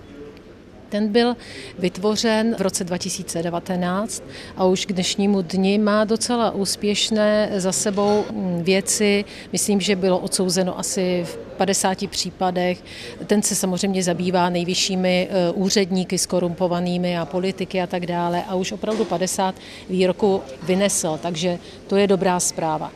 Ten 0.92 1.08
byl 1.08 1.38
vytvořen 1.80 2.56
v 2.56 2.62
roce 2.62 2.84
2019 2.84 4.24
a 4.56 4.66
už 4.66 4.86
k 4.86 4.94
dnešnímu 4.94 5.42
dni 5.42 5.78
má 5.78 6.04
docela 6.04 6.52
úspěšné 6.52 7.52
za 7.56 7.72
sebou 7.72 8.26
věci. 8.62 9.26
Myslím, 9.52 9.82
že 9.82 9.96
bylo 9.96 10.20
odsouzeno 10.20 10.80
asi 10.80 11.24
v 11.26 11.38
50 11.58 12.10
případech. 12.10 12.84
Ten 13.28 13.42
se 13.42 13.56
samozřejmě 13.56 14.04
zabývá 14.04 14.50
nejvyššími 14.50 15.28
eh, 15.32 15.52
úředníky 15.52 16.18
skorumpovanými 16.18 17.18
a 17.18 17.26
politiky 17.26 17.82
a 17.82 17.88
tak 17.88 18.06
dále 18.06 18.44
a 18.48 18.56
už 18.56 18.72
opravdu 18.72 19.06
50 19.06 19.56
výroků 19.90 20.42
vynesl, 20.64 21.20
takže 21.22 21.60
to 21.88 21.96
je 21.96 22.08
dobrá 22.08 22.40
zpráva 22.40 22.92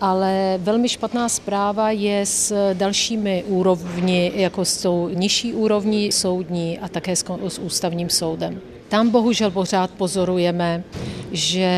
ale 0.00 0.58
velmi 0.62 0.88
špatná 0.88 1.28
zpráva 1.28 1.90
je 1.90 2.26
s 2.26 2.74
dalšími 2.74 3.44
úrovni, 3.46 4.32
jako 4.34 4.64
s 4.64 4.82
tou 4.82 5.08
nižší 5.08 5.54
úrovní 5.54 6.12
soudní 6.12 6.78
a 6.78 6.88
také 6.88 7.16
s 7.16 7.58
ústavním 7.60 8.08
soudem. 8.08 8.60
Tam 8.88 9.10
bohužel 9.10 9.50
pořád 9.50 9.90
pozorujeme, 9.90 10.84
že 11.32 11.70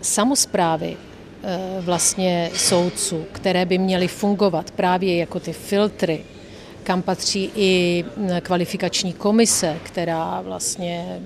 samozprávy 0.00 0.96
eh, 0.96 1.58
vlastně 1.80 2.50
soudců, 2.54 3.24
které 3.32 3.66
by 3.66 3.78
měly 3.78 4.08
fungovat 4.08 4.70
právě 4.70 5.16
jako 5.16 5.40
ty 5.40 5.52
filtry, 5.52 6.24
kam 6.82 7.02
patří 7.02 7.50
i 7.56 8.04
kvalifikační 8.40 9.12
komise, 9.12 9.76
která 9.82 10.40
vlastně 10.40 11.20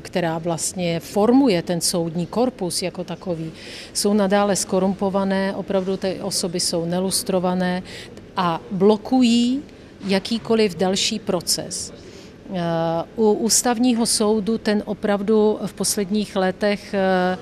která 0.00 0.38
vlastně 0.38 1.00
formuje 1.00 1.62
ten 1.62 1.80
soudní 1.80 2.26
korpus 2.26 2.82
jako 2.82 3.04
takový, 3.04 3.52
jsou 3.92 4.14
nadále 4.14 4.56
skorumpované, 4.56 5.54
opravdu 5.54 5.96
ty 5.96 6.20
osoby 6.20 6.60
jsou 6.60 6.84
nelustrované 6.84 7.82
a 8.36 8.60
blokují 8.70 9.62
jakýkoliv 10.06 10.76
další 10.76 11.18
proces. 11.18 11.92
Eh, 12.54 12.60
u 13.16 13.32
ústavního 13.32 14.06
soudu 14.06 14.58
ten 14.58 14.82
opravdu 14.86 15.58
v 15.66 15.72
posledních 15.72 16.36
letech, 16.36 16.94
eh, 16.94 17.38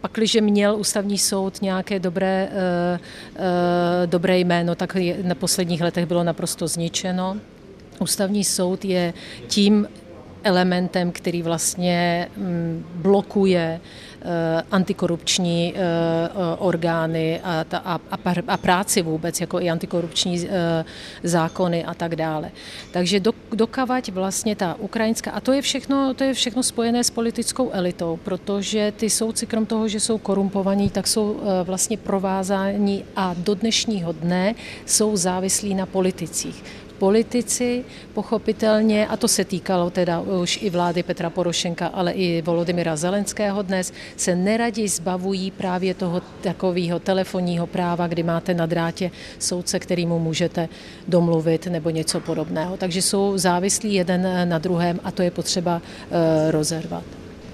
pakliže 0.00 0.40
měl 0.40 0.76
ústavní 0.76 1.18
soud 1.18 1.62
nějaké 1.62 1.98
dobré, 1.98 2.48
dobré 4.06 4.38
jméno, 4.38 4.74
tak 4.74 4.96
na 5.22 5.34
posledních 5.34 5.80
letech 5.80 6.06
bylo 6.06 6.24
naprosto 6.24 6.68
zničeno. 6.68 7.36
Ústavní 8.00 8.44
soud 8.44 8.84
je 8.84 9.14
tím 9.46 9.86
elementem, 10.44 11.12
který 11.12 11.42
vlastně 11.42 12.28
mm, 12.36 12.84
blokuje 12.94 13.80
eh, 13.80 14.62
antikorupční 14.70 15.74
eh, 15.76 15.80
orgány 16.58 17.40
a, 17.44 17.64
a, 17.72 18.00
a 18.48 18.56
práci 18.56 19.02
vůbec, 19.02 19.40
jako 19.40 19.60
i 19.60 19.70
antikorupční 19.70 20.48
eh, 20.48 20.84
zákony 21.22 21.84
a 21.84 21.94
tak 21.94 22.16
dále. 22.16 22.50
Takže 22.92 23.20
do, 23.20 23.32
dokavať 23.52 24.12
vlastně 24.12 24.56
ta 24.56 24.76
ukrajinská, 24.78 25.30
a 25.30 25.40
to 25.40 25.52
je 25.52 25.62
všechno, 25.62 26.14
to 26.14 26.24
je 26.24 26.34
všechno 26.34 26.62
spojené 26.62 27.04
s 27.04 27.10
politickou 27.10 27.70
elitou, 27.70 28.18
protože 28.24 28.92
ty 28.96 29.10
soudci, 29.10 29.46
krom 29.46 29.66
toho, 29.66 29.88
že 29.88 30.00
jsou 30.00 30.18
korumpovaní, 30.18 30.90
tak 30.90 31.06
jsou 31.06 31.40
vlastně 31.64 31.96
provázáni 31.96 33.04
a 33.16 33.34
do 33.38 33.54
dnešního 33.54 34.12
dne 34.12 34.54
jsou 34.86 35.16
závislí 35.16 35.74
na 35.74 35.86
politicích 35.86 36.64
politici 37.00 37.84
pochopitelně, 38.14 39.06
a 39.06 39.16
to 39.16 39.28
se 39.28 39.44
týkalo 39.44 39.90
teda 39.90 40.20
už 40.20 40.58
i 40.62 40.70
vlády 40.70 41.02
Petra 41.02 41.30
Porošenka, 41.30 41.86
ale 41.86 42.12
i 42.12 42.42
Volodymyra 42.42 42.96
Zelenského 42.96 43.62
dnes, 43.62 43.92
se 44.16 44.36
neradi 44.36 44.88
zbavují 44.88 45.50
právě 45.50 45.94
toho 45.94 46.20
takového 46.40 46.98
telefonního 46.98 47.66
práva, 47.66 48.06
kdy 48.06 48.22
máte 48.22 48.54
na 48.54 48.66
drátě 48.66 49.10
soudce, 49.38 49.78
kterýmu 49.78 50.18
můžete 50.18 50.68
domluvit 51.08 51.66
nebo 51.66 51.90
něco 51.90 52.20
podobného. 52.20 52.76
Takže 52.76 53.02
jsou 53.02 53.38
závislí 53.38 53.94
jeden 53.94 54.48
na 54.48 54.58
druhém 54.58 55.00
a 55.04 55.10
to 55.10 55.22
je 55.22 55.30
potřeba 55.30 55.80
uh, 55.80 56.50
rozervat. 56.50 57.04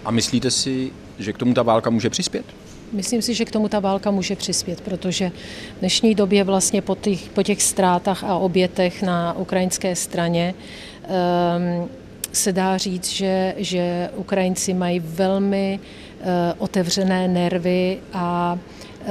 A 0.05 0.11
myslíte 0.11 0.51
si, 0.51 0.91
že 1.19 1.33
k 1.33 1.39
tomu 1.39 1.55
ta 1.55 1.63
válka 1.63 1.91
může 1.91 2.11
přispět? 2.11 2.66
Myslím 2.93 3.23
si, 3.23 3.35
že 3.35 3.45
k 3.45 3.51
tomu 3.51 3.69
ta 3.69 3.81
válka 3.81 4.11
může 4.11 4.37
přispět, 4.37 4.81
protože 4.81 5.33
v 5.77 5.81
dnešní 5.81 6.15
době 6.15 6.45
vlastně 6.45 6.83
po 6.83 6.95
těch, 6.95 7.29
po 7.29 7.43
těch 7.43 7.63
ztrátách 7.63 8.25
a 8.25 8.37
obětech 8.37 9.03
na 9.03 9.33
ukrajinské 9.39 9.97
straně 9.97 10.55
um, 11.03 11.89
se 12.33 12.53
dá 12.53 12.77
říct, 12.79 13.09
že, 13.09 13.55
že 13.57 14.11
Ukrajinci 14.17 14.75
mají 14.75 15.01
velmi 15.01 15.81
uh, 15.81 16.27
otevřené 16.59 17.29
nervy 17.29 17.99
a 18.13 18.59
uh, 19.01 19.09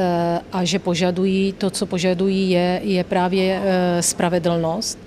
a 0.51 0.63
že 0.63 0.79
požadují, 0.79 1.53
to, 1.53 1.69
co 1.69 1.85
požadují, 1.85 2.49
je, 2.49 2.81
je 2.83 3.03
právě 3.03 3.59
uh, 3.59 3.65
spravedlnost. 3.99 4.99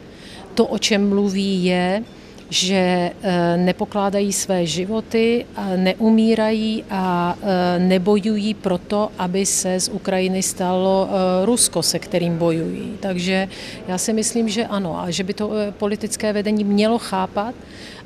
To, 0.55 0.67
o 0.67 0.79
čem 0.79 1.09
mluví, 1.09 1.65
je, 1.65 2.03
že 2.51 3.11
eh, 3.23 3.57
nepokládají 3.57 4.33
své 4.33 4.67
životy, 4.67 5.47
neumírají 5.77 6.85
a 6.91 7.37
eh, 7.43 7.79
nebojují 7.79 8.55
proto, 8.55 9.11
aby 9.19 9.47
se 9.47 9.81
z 9.81 9.89
Ukrajiny 9.89 10.43
stalo 10.43 11.09
eh, 11.11 11.47
Rusko, 11.47 11.83
se 11.83 11.99
kterým 11.99 12.39
bojují. 12.39 12.93
Takže 13.01 13.49
já 13.89 13.99
si 13.99 14.13
myslím, 14.13 14.49
že 14.49 14.67
ano 14.67 15.01
a 15.01 15.11
že 15.11 15.25
by 15.25 15.35
to 15.35 15.51
politické 15.71 16.33
vedení 16.33 16.65
mělo 16.65 16.99
chápat 16.99 17.55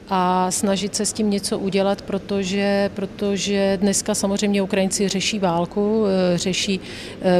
a 0.08 0.50
snažit 0.50 0.94
se 0.94 1.06
s 1.06 1.12
tím 1.12 1.30
něco 1.30 1.58
udělat, 1.58 2.02
protože, 2.02 2.90
protože 2.94 3.78
dneska 3.80 4.14
samozřejmě 4.14 4.62
Ukrajinci 4.62 5.08
řeší 5.08 5.38
válku, 5.38 6.04
řeší 6.34 6.80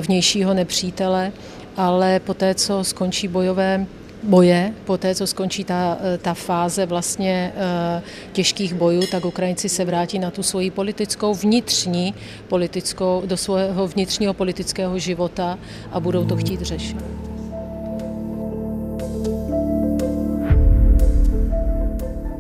vnějšího 0.01 0.55
nepřítele, 0.55 1.33
ale 1.77 2.21
poté, 2.21 2.55
co 2.55 2.85
skončí 2.85 3.29
bojové 3.29 3.87
boje, 4.23 4.73
po 4.85 4.99
té, 4.99 5.15
co 5.15 5.27
skončí 5.27 5.65
ta, 5.65 5.99
ta 6.23 6.35
fáze 6.35 6.87
vlastně 6.87 7.53
eh, 7.57 8.03
těžkých 8.33 8.75
bojů, 8.75 9.03
tak 9.11 9.25
Ukrajinci 9.25 9.69
se 9.69 9.85
vrátí 9.85 10.19
na 10.19 10.31
tu 10.31 10.43
svoji 10.43 10.71
politickou 10.71 11.35
vnitřní, 11.35 12.15
politickou, 12.49 13.23
do 13.27 13.37
svého 13.37 13.89
vnitřního 13.89 14.35
politického 14.35 14.99
života 14.99 15.59
a 15.93 16.01
budou 16.01 16.25
to 16.25 16.37
chtít 16.37 16.61
řešit. 16.61 16.97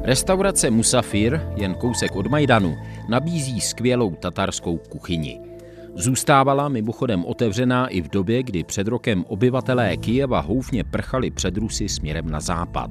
Restaurace 0.04 0.70
Musafir, 0.70 1.40
jen 1.56 1.74
kousek 1.74 2.16
od 2.16 2.26
Majdanu, 2.26 2.76
nabízí 3.08 3.60
skvělou 3.60 4.10
tatarskou 4.10 4.76
kuchyni. 4.76 5.51
Zůstávala 5.94 6.68
mimochodem 6.68 7.24
otevřená 7.24 7.88
i 7.88 8.00
v 8.00 8.08
době, 8.08 8.42
kdy 8.42 8.64
před 8.64 8.88
rokem 8.88 9.24
obyvatelé 9.28 9.96
Kijeva 9.96 10.40
houfně 10.40 10.84
prchali 10.84 11.30
před 11.30 11.56
Rusy 11.56 11.88
směrem 11.88 12.30
na 12.30 12.40
západ. 12.40 12.90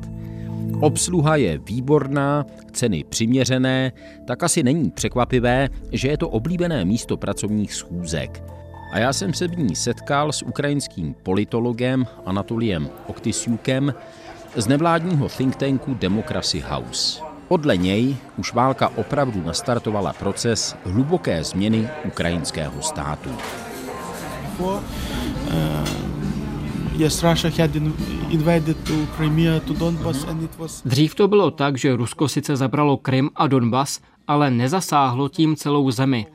Obsluha 0.80 1.36
je 1.36 1.58
výborná, 1.58 2.46
ceny 2.72 3.04
přiměřené, 3.04 3.92
tak 4.28 4.44
asi 4.44 4.64
není 4.64 4.92
překvapivé, 4.92 5.70
že 5.92 6.08
je 6.08 6.18
to 6.18 6.30
oblíbené 6.30 6.86
místo 6.86 7.18
pracovních 7.18 7.74
schůzek. 7.74 8.44
A 8.92 9.00
já 9.00 9.14
jsem 9.14 9.34
se 9.34 9.48
v 9.48 9.58
ní 9.58 9.76
setkal 9.76 10.32
s 10.32 10.42
ukrajinským 10.42 11.16
politologem 11.24 12.06
Anatoliem 12.26 12.90
Oktysiukem 13.08 13.94
z 14.56 14.68
nevládního 14.68 15.30
think 15.30 15.56
tanku 15.56 15.94
Democracy 15.94 16.60
House. 16.60 17.31
Podle 17.52 17.78
něj 17.78 18.18
už 18.38 18.54
válka 18.54 18.92
opravdu 18.96 19.44
nastartovala 19.46 20.14
proces 20.14 20.76
hluboké 20.86 21.44
změny 21.44 21.90
ukrajinského 22.06 22.82
státu. 22.82 23.30
Dřív 30.86 31.16
to 31.16 31.28
bylo 31.28 31.52
tak, 31.52 31.78
že 31.78 31.96
Rusko 31.96 32.28
sice 32.28 32.56
zabralo 32.56 32.98
Krym 32.98 33.30
a 33.36 33.48
Donbas, 33.48 34.00
ale 34.28 34.52
nezasáhlo 34.52 35.30
tím 35.30 35.56
celou 35.56 35.92
zemi. 35.92 36.26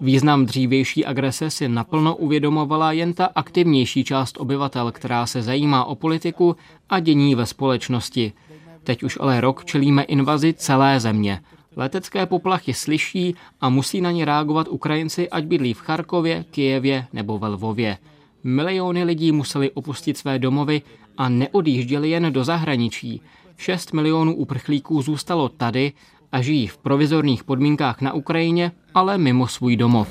Význam 0.00 0.46
dřívější 0.46 1.04
agrese 1.04 1.50
si 1.50 1.68
naplno 1.68 2.16
uvědomovala 2.16 2.92
jen 2.92 3.12
ta 3.14 3.26
aktivnější 3.34 4.04
část 4.04 4.40
obyvatel, 4.40 4.92
která 4.92 5.26
se 5.26 5.42
zajímá 5.42 5.84
o 5.84 5.94
politiku 5.94 6.56
a 6.88 7.00
dění 7.00 7.34
ve 7.34 7.46
společnosti– 7.46 8.32
Teď 8.86 9.02
už 9.02 9.18
ale 9.20 9.40
rok 9.40 9.64
čelíme 9.64 10.02
invazi 10.02 10.54
celé 10.54 11.00
země. 11.00 11.40
Letecké 11.76 12.26
poplachy 12.26 12.74
slyší 12.74 13.34
a 13.60 13.68
musí 13.68 14.00
na 14.00 14.10
ně 14.10 14.24
reagovat 14.24 14.68
Ukrajinci, 14.68 15.30
ať 15.30 15.44
bydlí 15.44 15.74
v 15.74 15.80
Charkově, 15.80 16.44
Kijevě 16.50 17.06
nebo 17.12 17.38
ve 17.38 17.48
Lvově. 17.48 17.98
Miliony 18.44 19.04
lidí 19.04 19.32
museli 19.32 19.70
opustit 19.70 20.16
své 20.16 20.38
domovy 20.38 20.82
a 21.18 21.28
neodjížděli 21.28 22.10
jen 22.10 22.32
do 22.32 22.44
zahraničí. 22.44 23.22
6 23.56 23.92
milionů 23.92 24.34
uprchlíků 24.34 25.02
zůstalo 25.02 25.48
tady 25.48 25.92
a 26.32 26.40
žijí 26.40 26.66
v 26.66 26.78
provizorních 26.78 27.44
podmínkách 27.44 28.00
na 28.00 28.12
Ukrajině, 28.12 28.72
ale 28.94 29.18
mimo 29.18 29.48
svůj 29.48 29.76
domov. 29.76 30.08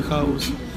house. 0.09 0.70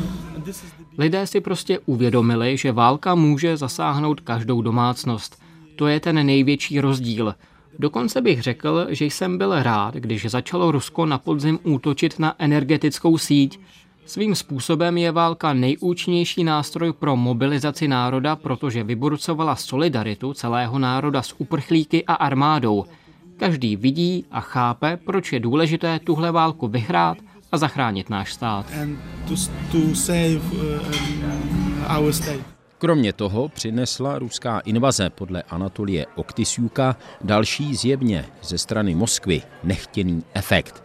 Lidé 0.99 1.27
si 1.27 1.41
prostě 1.41 1.79
uvědomili, 1.79 2.57
že 2.57 2.73
válka 2.73 3.15
může 3.15 3.57
zasáhnout 3.57 4.21
každou 4.21 4.63
domácnost. 4.63 5.43
To 5.77 5.87
je 5.87 6.01
ten 6.01 6.27
největší 6.27 6.81
rozdíl. 6.81 7.35
Dokonce 7.79 8.21
bych 8.21 8.43
řekl, 8.43 8.87
že 8.91 9.05
jsem 9.05 9.39
byl 9.39 9.63
rád, 9.63 9.95
když 9.95 10.31
začalo 10.31 10.71
Rusko 10.71 11.07
na 11.07 11.19
podzim 11.19 11.59
útočit 11.63 12.19
na 12.19 12.35
energetickou 12.39 13.19
síť. 13.19 13.61
Svým 14.07 14.35
způsobem 14.35 14.99
je 14.99 15.13
válka 15.13 15.53
nejúčinnější 15.53 16.45
nástroj 16.45 16.93
pro 16.93 17.17
mobilizaci 17.17 17.89
národa, 17.89 18.37
protože 18.37 18.85
vyburcovala 18.85 19.57
solidaritu 19.57 20.35
celého 20.35 20.79
národa 20.79 21.23
s 21.23 21.35
uprchlíky 21.39 22.05
a 22.05 22.15
armádou. 22.15 22.85
Každý 23.37 23.77
vidí 23.77 24.25
a 24.31 24.41
chápe, 24.41 24.99
proč 25.05 25.33
je 25.33 25.41
důležité 25.41 25.99
tuhle 25.99 26.33
válku 26.33 26.69
vyhrát 26.69 27.19
a 27.55 27.57
zachránit 27.57 28.11
náš 28.11 28.33
stát. 28.33 28.67
Kromě 32.79 33.13
toho 33.13 33.49
přinesla 33.49 34.19
ruská 34.19 34.59
invaze 34.59 35.11
podle 35.11 35.43
Anatolie 35.43 36.07
Oktysiuka 36.15 36.97
další 37.25 37.75
zjevně 37.75 38.27
ze 38.43 38.59
strany 38.59 38.95
Moskvy 38.95 39.43
nechtěný 39.65 40.23
efekt. 40.35 40.85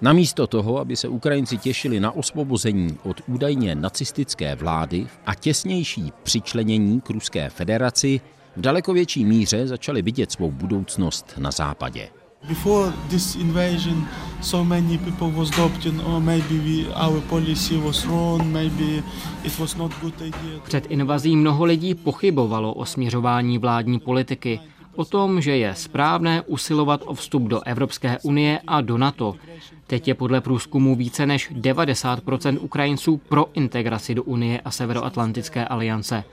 Namísto 0.00 0.46
toho, 0.46 0.78
aby 0.78 0.96
se 0.96 1.08
Ukrajinci 1.08 1.58
těšili 1.58 2.00
na 2.00 2.10
osvobození 2.10 2.98
od 3.02 3.20
údajně 3.26 3.74
nacistické 3.74 4.54
vlády 4.54 5.06
a 5.26 5.34
těsnější 5.34 6.12
přičlenění 6.22 7.00
k 7.00 7.10
Ruské 7.10 7.50
federaci, 7.50 8.20
v 8.56 8.60
daleko 8.60 8.92
větší 8.92 9.24
míře 9.24 9.66
začali 9.66 10.02
vidět 10.02 10.32
svou 10.32 10.50
budoucnost 10.50 11.34
na 11.38 11.50
západě. 11.50 12.21
Before 12.48 12.92
this 13.08 13.36
invasion, 13.36 14.08
so 14.40 14.64
many 14.64 14.98
people 14.98 15.30
was 15.30 15.50
doubting, 15.50 16.00
oh, 16.00 16.20
maybe 16.20 16.58
we, 16.58 16.92
our 16.94 17.20
policy 17.20 17.76
was 17.76 18.04
wrong, 18.06 18.52
maybe 18.52 19.02
it 19.44 19.58
was 19.58 19.76
not 19.76 19.92
good 20.00 20.14
idea. 20.20 20.60
Před 20.64 20.86
invazí 20.86 21.36
mnoho 21.36 21.64
lidí 21.64 21.94
pochybovalo 21.94 22.74
o 22.74 22.84
směřování 22.84 23.58
vládní 23.58 24.00
politiky, 24.00 24.60
o 24.96 25.04
tom, 25.04 25.40
že 25.40 25.56
je 25.56 25.74
správné 25.74 26.42
usilovat 26.42 27.00
o 27.06 27.14
vstup 27.14 27.42
do 27.42 27.60
Evropské 27.62 28.18
unie 28.22 28.60
a 28.66 28.80
do 28.80 28.98
NATO. 28.98 29.34
Teď 29.86 30.08
je 30.08 30.14
podle 30.14 30.40
průzkumu 30.40 30.96
více 30.96 31.26
než 31.26 31.52
90% 31.52 32.58
Ukrajinců 32.60 33.16
pro 33.16 33.46
integraci 33.54 34.14
do 34.14 34.22
Unie 34.22 34.60
a 34.60 34.70
Severoatlantické 34.70 35.64
aliance. 35.64 36.24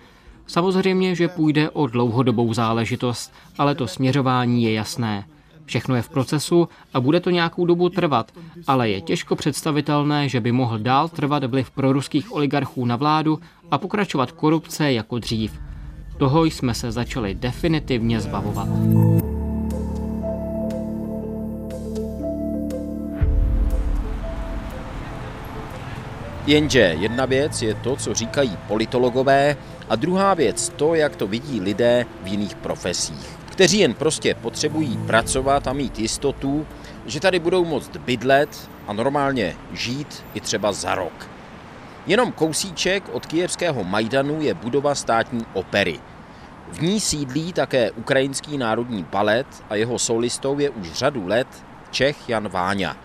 Samozřejmě, 0.47 1.15
že 1.15 1.27
půjde 1.27 1.69
o 1.69 1.87
dlouhodobou 1.87 2.53
záležitost, 2.53 3.33
ale 3.57 3.75
to 3.75 3.87
směřování 3.87 4.63
je 4.63 4.73
jasné. 4.73 5.25
Všechno 5.69 5.95
je 5.95 6.01
v 6.01 6.09
procesu 6.09 6.69
a 6.93 6.99
bude 6.99 7.19
to 7.19 7.29
nějakou 7.29 7.65
dobu 7.65 7.89
trvat, 7.89 8.31
ale 8.67 8.89
je 8.89 9.01
těžko 9.01 9.35
představitelné, 9.35 10.29
že 10.29 10.39
by 10.39 10.51
mohl 10.51 10.79
dál 10.79 11.09
trvat 11.09 11.43
vliv 11.43 11.71
proruských 11.71 12.33
oligarchů 12.33 12.85
na 12.85 12.95
vládu 12.95 13.39
a 13.71 13.77
pokračovat 13.77 14.31
korupce 14.31 14.91
jako 14.91 15.19
dřív. 15.19 15.59
Toho 16.17 16.45
jsme 16.45 16.73
se 16.73 16.91
začali 16.91 17.35
definitivně 17.35 18.21
zbavovat. 18.21 18.67
Jenže 26.47 26.95
jedna 26.99 27.25
věc 27.25 27.61
je 27.61 27.73
to, 27.73 27.95
co 27.95 28.13
říkají 28.13 28.57
politologové, 28.67 29.57
a 29.89 29.95
druhá 29.95 30.33
věc 30.33 30.69
to, 30.69 30.95
jak 30.95 31.15
to 31.15 31.27
vidí 31.27 31.61
lidé 31.61 32.05
v 32.23 32.27
jiných 32.27 32.55
profesích 32.55 33.38
kteří 33.59 33.79
jen 33.79 33.93
prostě 33.93 34.33
potřebují 34.33 34.97
pracovat 34.97 35.67
a 35.67 35.73
mít 35.73 35.99
jistotu, 35.99 36.67
že 37.05 37.19
tady 37.19 37.39
budou 37.39 37.65
moct 37.65 37.97
bydlet 37.97 38.69
a 38.87 38.93
normálně 38.93 39.55
žít 39.73 40.23
i 40.33 40.41
třeba 40.41 40.71
za 40.71 40.95
rok. 40.95 41.29
Jenom 42.07 42.31
kousíček 42.31 43.03
od 43.11 43.25
kijevského 43.25 43.83
Majdanu 43.83 44.41
je 44.41 44.53
budova 44.53 44.95
státní 44.95 45.45
opery. 45.53 45.99
V 46.71 46.81
ní 46.81 46.99
sídlí 46.99 47.53
také 47.53 47.91
ukrajinský 47.91 48.57
národní 48.57 49.03
balet 49.03 49.47
a 49.69 49.75
jeho 49.75 49.99
solistou 49.99 50.59
je 50.59 50.69
už 50.69 50.93
řadu 50.93 51.27
let 51.27 51.47
Čech 51.91 52.29
Jan 52.29 52.47
Váňa. 52.47 52.97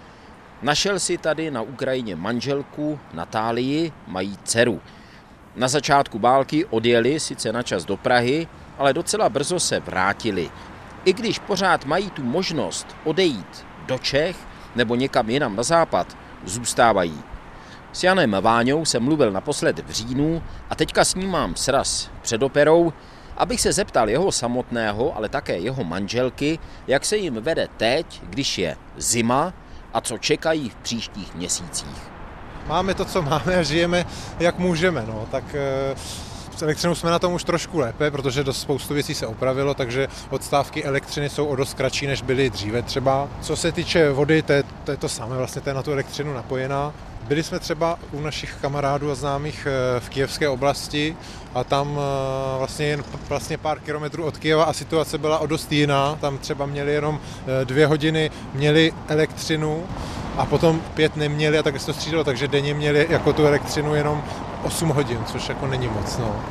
Našel 0.62 0.98
si 0.98 1.18
tady 1.18 1.50
na 1.50 1.62
Ukrajině 1.62 2.16
manželku 2.16 2.98
Natálii, 3.14 3.92
mají 4.06 4.38
dceru. 4.44 4.80
Na 5.56 5.68
začátku 5.68 6.18
války 6.18 6.64
odjeli 6.64 7.20
sice 7.20 7.52
na 7.52 7.62
čas 7.62 7.84
do 7.84 7.96
Prahy, 7.96 8.46
ale 8.78 8.92
docela 8.92 9.28
brzo 9.28 9.60
se 9.60 9.80
vrátili. 9.80 10.50
I 11.04 11.12
když 11.12 11.38
pořád 11.38 11.84
mají 11.84 12.10
tu 12.10 12.22
možnost 12.22 12.86
odejít 13.04 13.66
do 13.86 13.98
Čech 13.98 14.36
nebo 14.74 14.94
někam 14.94 15.30
jinam 15.30 15.56
na 15.56 15.62
západ, 15.62 16.16
zůstávají. 16.44 17.22
S 17.92 18.04
Janem 18.04 18.36
Váňou 18.40 18.84
jsem 18.84 19.02
mluvil 19.02 19.32
naposled 19.32 19.78
v 19.78 19.90
říjnu 19.90 20.42
a 20.70 20.74
teďka 20.74 21.04
s 21.04 21.14
ním 21.14 21.30
mám 21.30 21.56
sraz 21.56 22.10
před 22.22 22.42
operou, 22.42 22.92
abych 23.36 23.60
se 23.60 23.72
zeptal 23.72 24.08
jeho 24.08 24.32
samotného, 24.32 25.16
ale 25.16 25.28
také 25.28 25.58
jeho 25.58 25.84
manželky, 25.84 26.58
jak 26.86 27.04
se 27.04 27.16
jim 27.16 27.34
vede 27.34 27.68
teď, 27.76 28.22
když 28.22 28.58
je 28.58 28.76
zima 28.96 29.52
a 29.94 30.00
co 30.00 30.18
čekají 30.18 30.68
v 30.68 30.74
příštích 30.74 31.34
měsících. 31.34 32.10
Máme 32.66 32.94
to, 32.94 33.04
co 33.04 33.22
máme 33.22 33.56
a 33.56 33.62
žijeme, 33.62 34.06
jak 34.38 34.58
můžeme. 34.58 35.04
No. 35.06 35.26
Tak 35.30 35.54
e 35.54 35.94
s 36.56 36.62
elektřinou 36.62 36.94
jsme 36.94 37.10
na 37.10 37.18
tom 37.18 37.32
už 37.32 37.44
trošku 37.44 37.78
lépe, 37.78 38.10
protože 38.10 38.44
dost 38.44 38.60
spoustu 38.60 38.94
věcí 38.94 39.14
se 39.14 39.26
opravilo, 39.26 39.74
takže 39.74 40.08
odstávky 40.30 40.84
elektřiny 40.84 41.28
jsou 41.28 41.46
o 41.46 41.56
dost 41.56 41.74
kratší, 41.74 42.06
než 42.06 42.22
byly 42.22 42.50
dříve 42.50 42.82
třeba. 42.82 43.28
Co 43.40 43.56
se 43.56 43.72
týče 43.72 44.10
vody, 44.10 44.42
to 44.42 44.52
je 44.52 44.64
to, 44.84 44.90
je 44.90 44.96
to 44.96 45.08
samé, 45.08 45.36
vlastně 45.36 45.62
to 45.62 45.70
je 45.70 45.74
na 45.74 45.82
tu 45.82 45.92
elektřinu 45.92 46.34
napojená. 46.34 46.92
Byli 47.28 47.42
jsme 47.42 47.58
třeba 47.58 47.98
u 48.12 48.20
našich 48.20 48.54
kamarádů 48.60 49.10
a 49.10 49.14
známých 49.14 49.66
eh, 49.66 50.00
v 50.00 50.08
kijevské 50.08 50.48
oblasti 50.48 51.16
a 51.54 51.64
tam 51.64 51.98
eh, 51.98 52.58
vlastně 52.58 52.86
jen 52.86 53.04
vlastně 53.28 53.58
pár 53.58 53.80
kilometrů 53.80 54.24
od 54.24 54.38
Kijeva 54.38 54.64
a 54.64 54.72
situace 54.72 55.18
byla 55.18 55.38
o 55.38 55.46
dost 55.46 55.72
jiná. 55.72 56.18
Tam 56.20 56.38
třeba 56.38 56.66
měli 56.66 56.92
jenom 56.92 57.20
eh, 57.20 57.64
dvě 57.64 57.86
hodiny, 57.86 58.30
měli 58.54 58.92
elektřinu 59.08 59.84
a 60.36 60.46
potom 60.46 60.80
pět 60.94 61.16
neměli 61.16 61.58
a 61.58 61.62
tak 61.62 61.80
se 61.80 61.86
to 61.86 61.92
střídalo, 61.92 62.24
takže 62.24 62.48
denně 62.48 62.74
měli 62.74 63.06
jako 63.10 63.32
tu 63.32 63.46
elektřinu 63.46 63.94
jenom 63.94 64.24
8 64.64 64.88
hodin, 64.88 65.18
což 65.26 65.48
jako 65.48 65.66
není 65.66 65.88
moc. 65.88 66.18
No. 66.18 66.44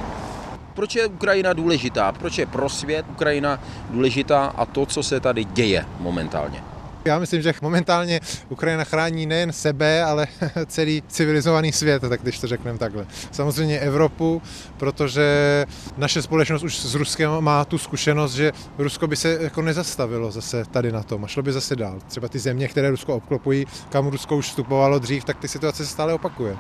Proč 0.73 0.95
je 0.95 1.07
Ukrajina 1.07 1.53
důležitá? 1.53 2.11
Proč 2.11 2.37
je 2.37 2.45
pro 2.45 2.69
svět 2.69 3.05
Ukrajina 3.11 3.59
důležitá 3.89 4.45
a 4.45 4.65
to, 4.65 4.85
co 4.85 5.03
se 5.03 5.19
tady 5.19 5.43
děje 5.43 5.85
momentálně? 5.99 6.63
Já 7.05 7.19
myslím, 7.19 7.41
že 7.41 7.53
momentálně 7.61 8.19
Ukrajina 8.49 8.83
chrání 8.83 9.25
nejen 9.25 9.51
sebe, 9.51 10.03
ale 10.03 10.27
celý 10.67 11.03
civilizovaný 11.07 11.71
svět, 11.71 12.01
tak 12.09 12.21
když 12.21 12.39
to 12.39 12.47
řekneme 12.47 12.79
takhle. 12.79 13.05
Samozřejmě 13.31 13.79
Evropu, 13.79 14.41
protože 14.77 15.65
naše 15.97 16.21
společnost 16.21 16.63
už 16.63 16.77
s 16.77 16.95
Ruskem 16.95 17.31
má 17.39 17.65
tu 17.65 17.77
zkušenost, 17.77 18.33
že 18.33 18.51
Rusko 18.77 19.07
by 19.07 19.15
se 19.15 19.37
jako 19.41 19.61
nezastavilo 19.61 20.31
zase 20.31 20.65
tady 20.71 20.91
na 20.91 21.03
tom 21.03 21.23
a 21.23 21.27
šlo 21.27 21.43
by 21.43 21.53
zase 21.53 21.75
dál. 21.75 21.99
Třeba 22.07 22.27
ty 22.27 22.39
země, 22.39 22.67
které 22.67 22.89
Rusko 22.89 23.15
obklopují, 23.15 23.65
kam 23.89 24.07
Rusko 24.07 24.37
už 24.37 24.45
vstupovalo 24.45 24.99
dřív, 24.99 25.23
tak 25.23 25.37
ty 25.37 25.47
situace 25.47 25.85
se 25.85 25.91
stále 25.91 26.13
opakuje 26.13 26.57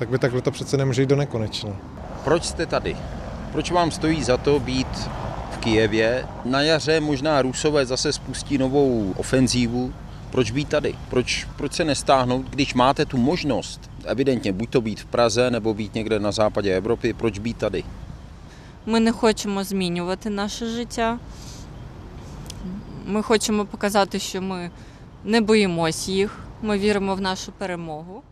Tak 0.00 0.08
by 0.08 0.18
takhle 0.18 0.42
to 0.42 0.50
přece 0.50 0.76
nemůže 0.76 1.02
jít 1.02 1.08
do 1.08 1.16
nekonečna. 1.16 1.70
Proč 2.24 2.44
jste 2.44 2.66
tady? 2.66 2.96
Proč 3.52 3.70
vám 3.70 3.90
stojí 3.90 4.24
za 4.24 4.36
to 4.36 4.60
být 4.60 5.08
Kijevě. 5.66 6.26
Na 6.44 6.60
jaře 6.60 7.00
možná 7.00 7.42
Rusové 7.42 7.86
zase 7.86 8.12
spustí 8.12 8.58
novou 8.58 9.14
ofenzívu. 9.16 9.92
Proč 10.30 10.50
být 10.50 10.68
tady? 10.68 10.94
Proč, 11.08 11.48
proč 11.56 11.72
se 11.72 11.84
nestáhnout, 11.84 12.50
když 12.50 12.74
máte 12.74 13.06
tu 13.06 13.18
možnost, 13.18 13.90
evidentně 14.04 14.52
buď 14.52 14.70
to 14.70 14.80
být 14.80 15.00
v 15.00 15.04
Praze, 15.04 15.50
nebo 15.50 15.74
být 15.74 15.94
někde 15.94 16.18
na 16.18 16.32
západě 16.32 16.76
Evropy, 16.76 17.12
proč 17.12 17.38
být 17.38 17.56
tady? 17.56 17.84
Ми 18.86 19.00
не 19.00 19.12
хочемо 19.12 19.64
змінювати 19.64 20.30
наше 20.30 20.66
життя. 20.66 21.18
Ми 23.06 23.22
хочемо 23.22 23.64
показати, 23.64 24.18
що 24.18 24.42
ми 24.42 24.70
не 25.24 25.40
боїмось 25.40 26.08
їх. 26.08 26.38
Ми 26.62 26.78
віримо 26.78 27.16
в 27.16 27.20
нашу 27.20 27.52
перемогу. 27.52 28.22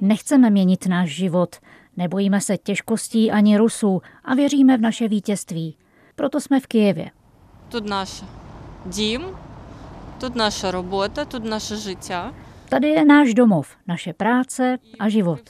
Nechceme 0.00 0.50
měnit 0.50 0.86
náš 0.86 1.10
život, 1.10 1.56
nebojíme 1.96 2.40
se 2.40 2.58
těžkostí 2.58 3.30
ani 3.30 3.56
Rusů 3.56 4.02
a 4.24 4.34
věříme 4.34 4.76
v 4.76 4.80
naše 4.80 5.08
vítězství. 5.08 5.76
Proto 6.14 6.40
jsme 6.40 6.60
v 6.60 6.66
Kijevě. 6.66 7.10
Тут 7.68 7.88
наш 7.88 8.24
дім, 8.86 9.26
тут 10.20 10.34
наша 10.34 10.70
робота, 10.70 11.24
тут 11.24 11.44
наше 11.44 11.76
життя. 11.76 12.34
Tady 12.68 12.88
je 12.88 13.04
náš 13.04 13.34
domov, 13.34 13.76
naše 13.88 14.12
práce 14.12 14.78
a 14.98 15.08
život. 15.08 15.40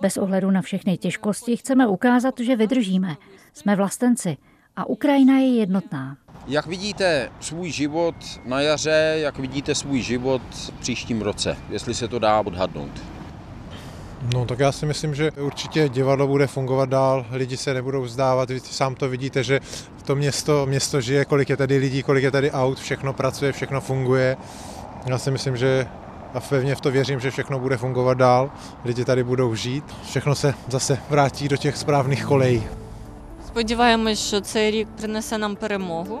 Bez 0.00 0.16
ohledu 0.16 0.50
na 0.50 0.62
všechny 0.62 0.98
těžkosti 0.98 1.56
chceme 1.56 1.86
ukázat, 1.86 2.34
že 2.40 2.56
vydržíme. 2.56 3.16
Jsme 3.52 3.76
vlastenci 3.76 4.36
a 4.76 4.86
Ukrajina 4.88 5.38
je 5.38 5.54
jednotná. 5.54 6.16
Jak 6.46 6.66
vidíte 6.66 7.30
svůj 7.40 7.70
život 7.70 8.14
na 8.44 8.60
jaře, 8.60 9.14
jak 9.16 9.38
vidíte 9.38 9.74
svůj 9.74 10.00
život 10.02 10.42
v 10.50 10.80
příštím 10.80 11.22
roce, 11.22 11.56
jestli 11.70 11.94
se 11.94 12.08
to 12.08 12.18
dá 12.18 12.40
odhadnout? 12.40 13.02
No 14.34 14.44
tak 14.44 14.58
já 14.58 14.72
si 14.72 14.86
myslím, 14.86 15.14
že 15.14 15.30
určitě 15.30 15.88
divadlo 15.88 16.26
bude 16.26 16.46
fungovat 16.46 16.88
dál, 16.88 17.26
lidi 17.30 17.56
se 17.56 17.74
nebudou 17.74 18.02
vzdávat, 18.02 18.50
vy 18.50 18.60
sám 18.60 18.94
to 18.94 19.08
vidíte, 19.08 19.44
že 19.44 19.60
to 20.04 20.16
město, 20.16 20.66
město 20.66 21.00
žije, 21.00 21.24
kolik 21.24 21.50
je 21.50 21.56
tady 21.56 21.76
lidí, 21.76 22.02
kolik 22.02 22.24
je 22.24 22.30
tady 22.30 22.50
aut, 22.50 22.78
všechno 22.78 23.12
pracuje, 23.12 23.52
všechno 23.52 23.80
funguje. 23.80 24.36
Já 25.06 25.18
si 25.18 25.30
myslím, 25.30 25.56
že 25.56 25.86
a 26.34 26.40
pevně 26.40 26.74
v 26.74 26.80
to 26.80 26.90
věřím, 26.90 27.20
že 27.20 27.30
všechno 27.30 27.58
bude 27.58 27.76
fungovat 27.76 28.18
dál, 28.18 28.50
lidi 28.84 29.04
tady 29.04 29.24
budou 29.24 29.54
žít, 29.54 29.84
všechno 30.08 30.34
se 30.34 30.54
zase 30.68 30.98
vrátí 31.10 31.48
do 31.48 31.56
těch 31.56 31.76
správných 31.76 32.24
kolejí. 32.24 32.62
Сподіваємось, 33.46 34.26
що 34.26 34.40
цей 34.40 34.70
рік 34.70 34.88
принесе 34.96 35.38
нам 35.38 35.56
перемогу. 35.56 36.18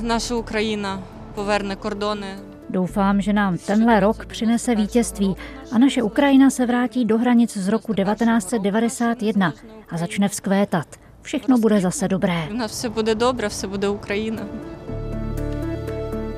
Наша 0.00 0.34
Україна 0.34 0.98
поверне 1.34 1.76
кордони. 1.76 2.36
Doufám, 2.71 3.21
že 3.21 3.33
nám 3.33 3.57
tenhle 3.57 3.99
rok 3.99 4.25
přinese 4.25 4.75
vítězství 4.75 5.35
a 5.71 5.77
naše 5.77 6.03
Ukrajina 6.03 6.49
se 6.49 6.65
vrátí 6.65 7.05
do 7.05 7.17
hranic 7.17 7.57
z 7.57 7.67
roku 7.67 7.93
1991 7.93 9.53
a 9.89 9.97
začne 9.97 10.29
vzkvétat. 10.29 10.87
Všechno 11.21 11.57
bude 11.57 11.81
zase 11.81 12.07
dobré. 12.07 12.47
Vše 12.67 12.89
bude 12.89 13.15
dobré, 13.15 13.49
vše 13.49 13.67
bude 13.67 13.89
Ukrajina. 13.89 14.43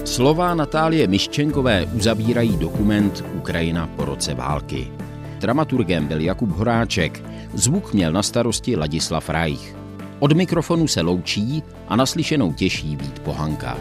Slova 0.06 0.56
Natálie 0.56 1.08
Miščenkové 1.08 1.86
uzavírají 1.86 2.58
dokument 2.58 3.24
Ukrajina 3.38 3.88
po 3.96 4.06
roce 4.06 4.34
války. 4.34 4.92
Dramaturgem 5.40 6.08
byl 6.08 6.22
Jakub 6.22 6.50
Horáček, 6.50 7.24
zvuk 7.54 7.94
měl 7.94 8.12
na 8.12 8.24
starosti 8.24 8.76
Ladislav 8.76 9.30
Rajch. 9.30 9.76
Od 10.20 10.32
mikrofonu 10.32 10.88
se 10.88 11.02
loučí 11.02 11.64
a 11.88 11.96
naslyšenou 11.96 12.54
těší 12.54 12.96
být 12.96 13.20
pohanka. 13.20 13.78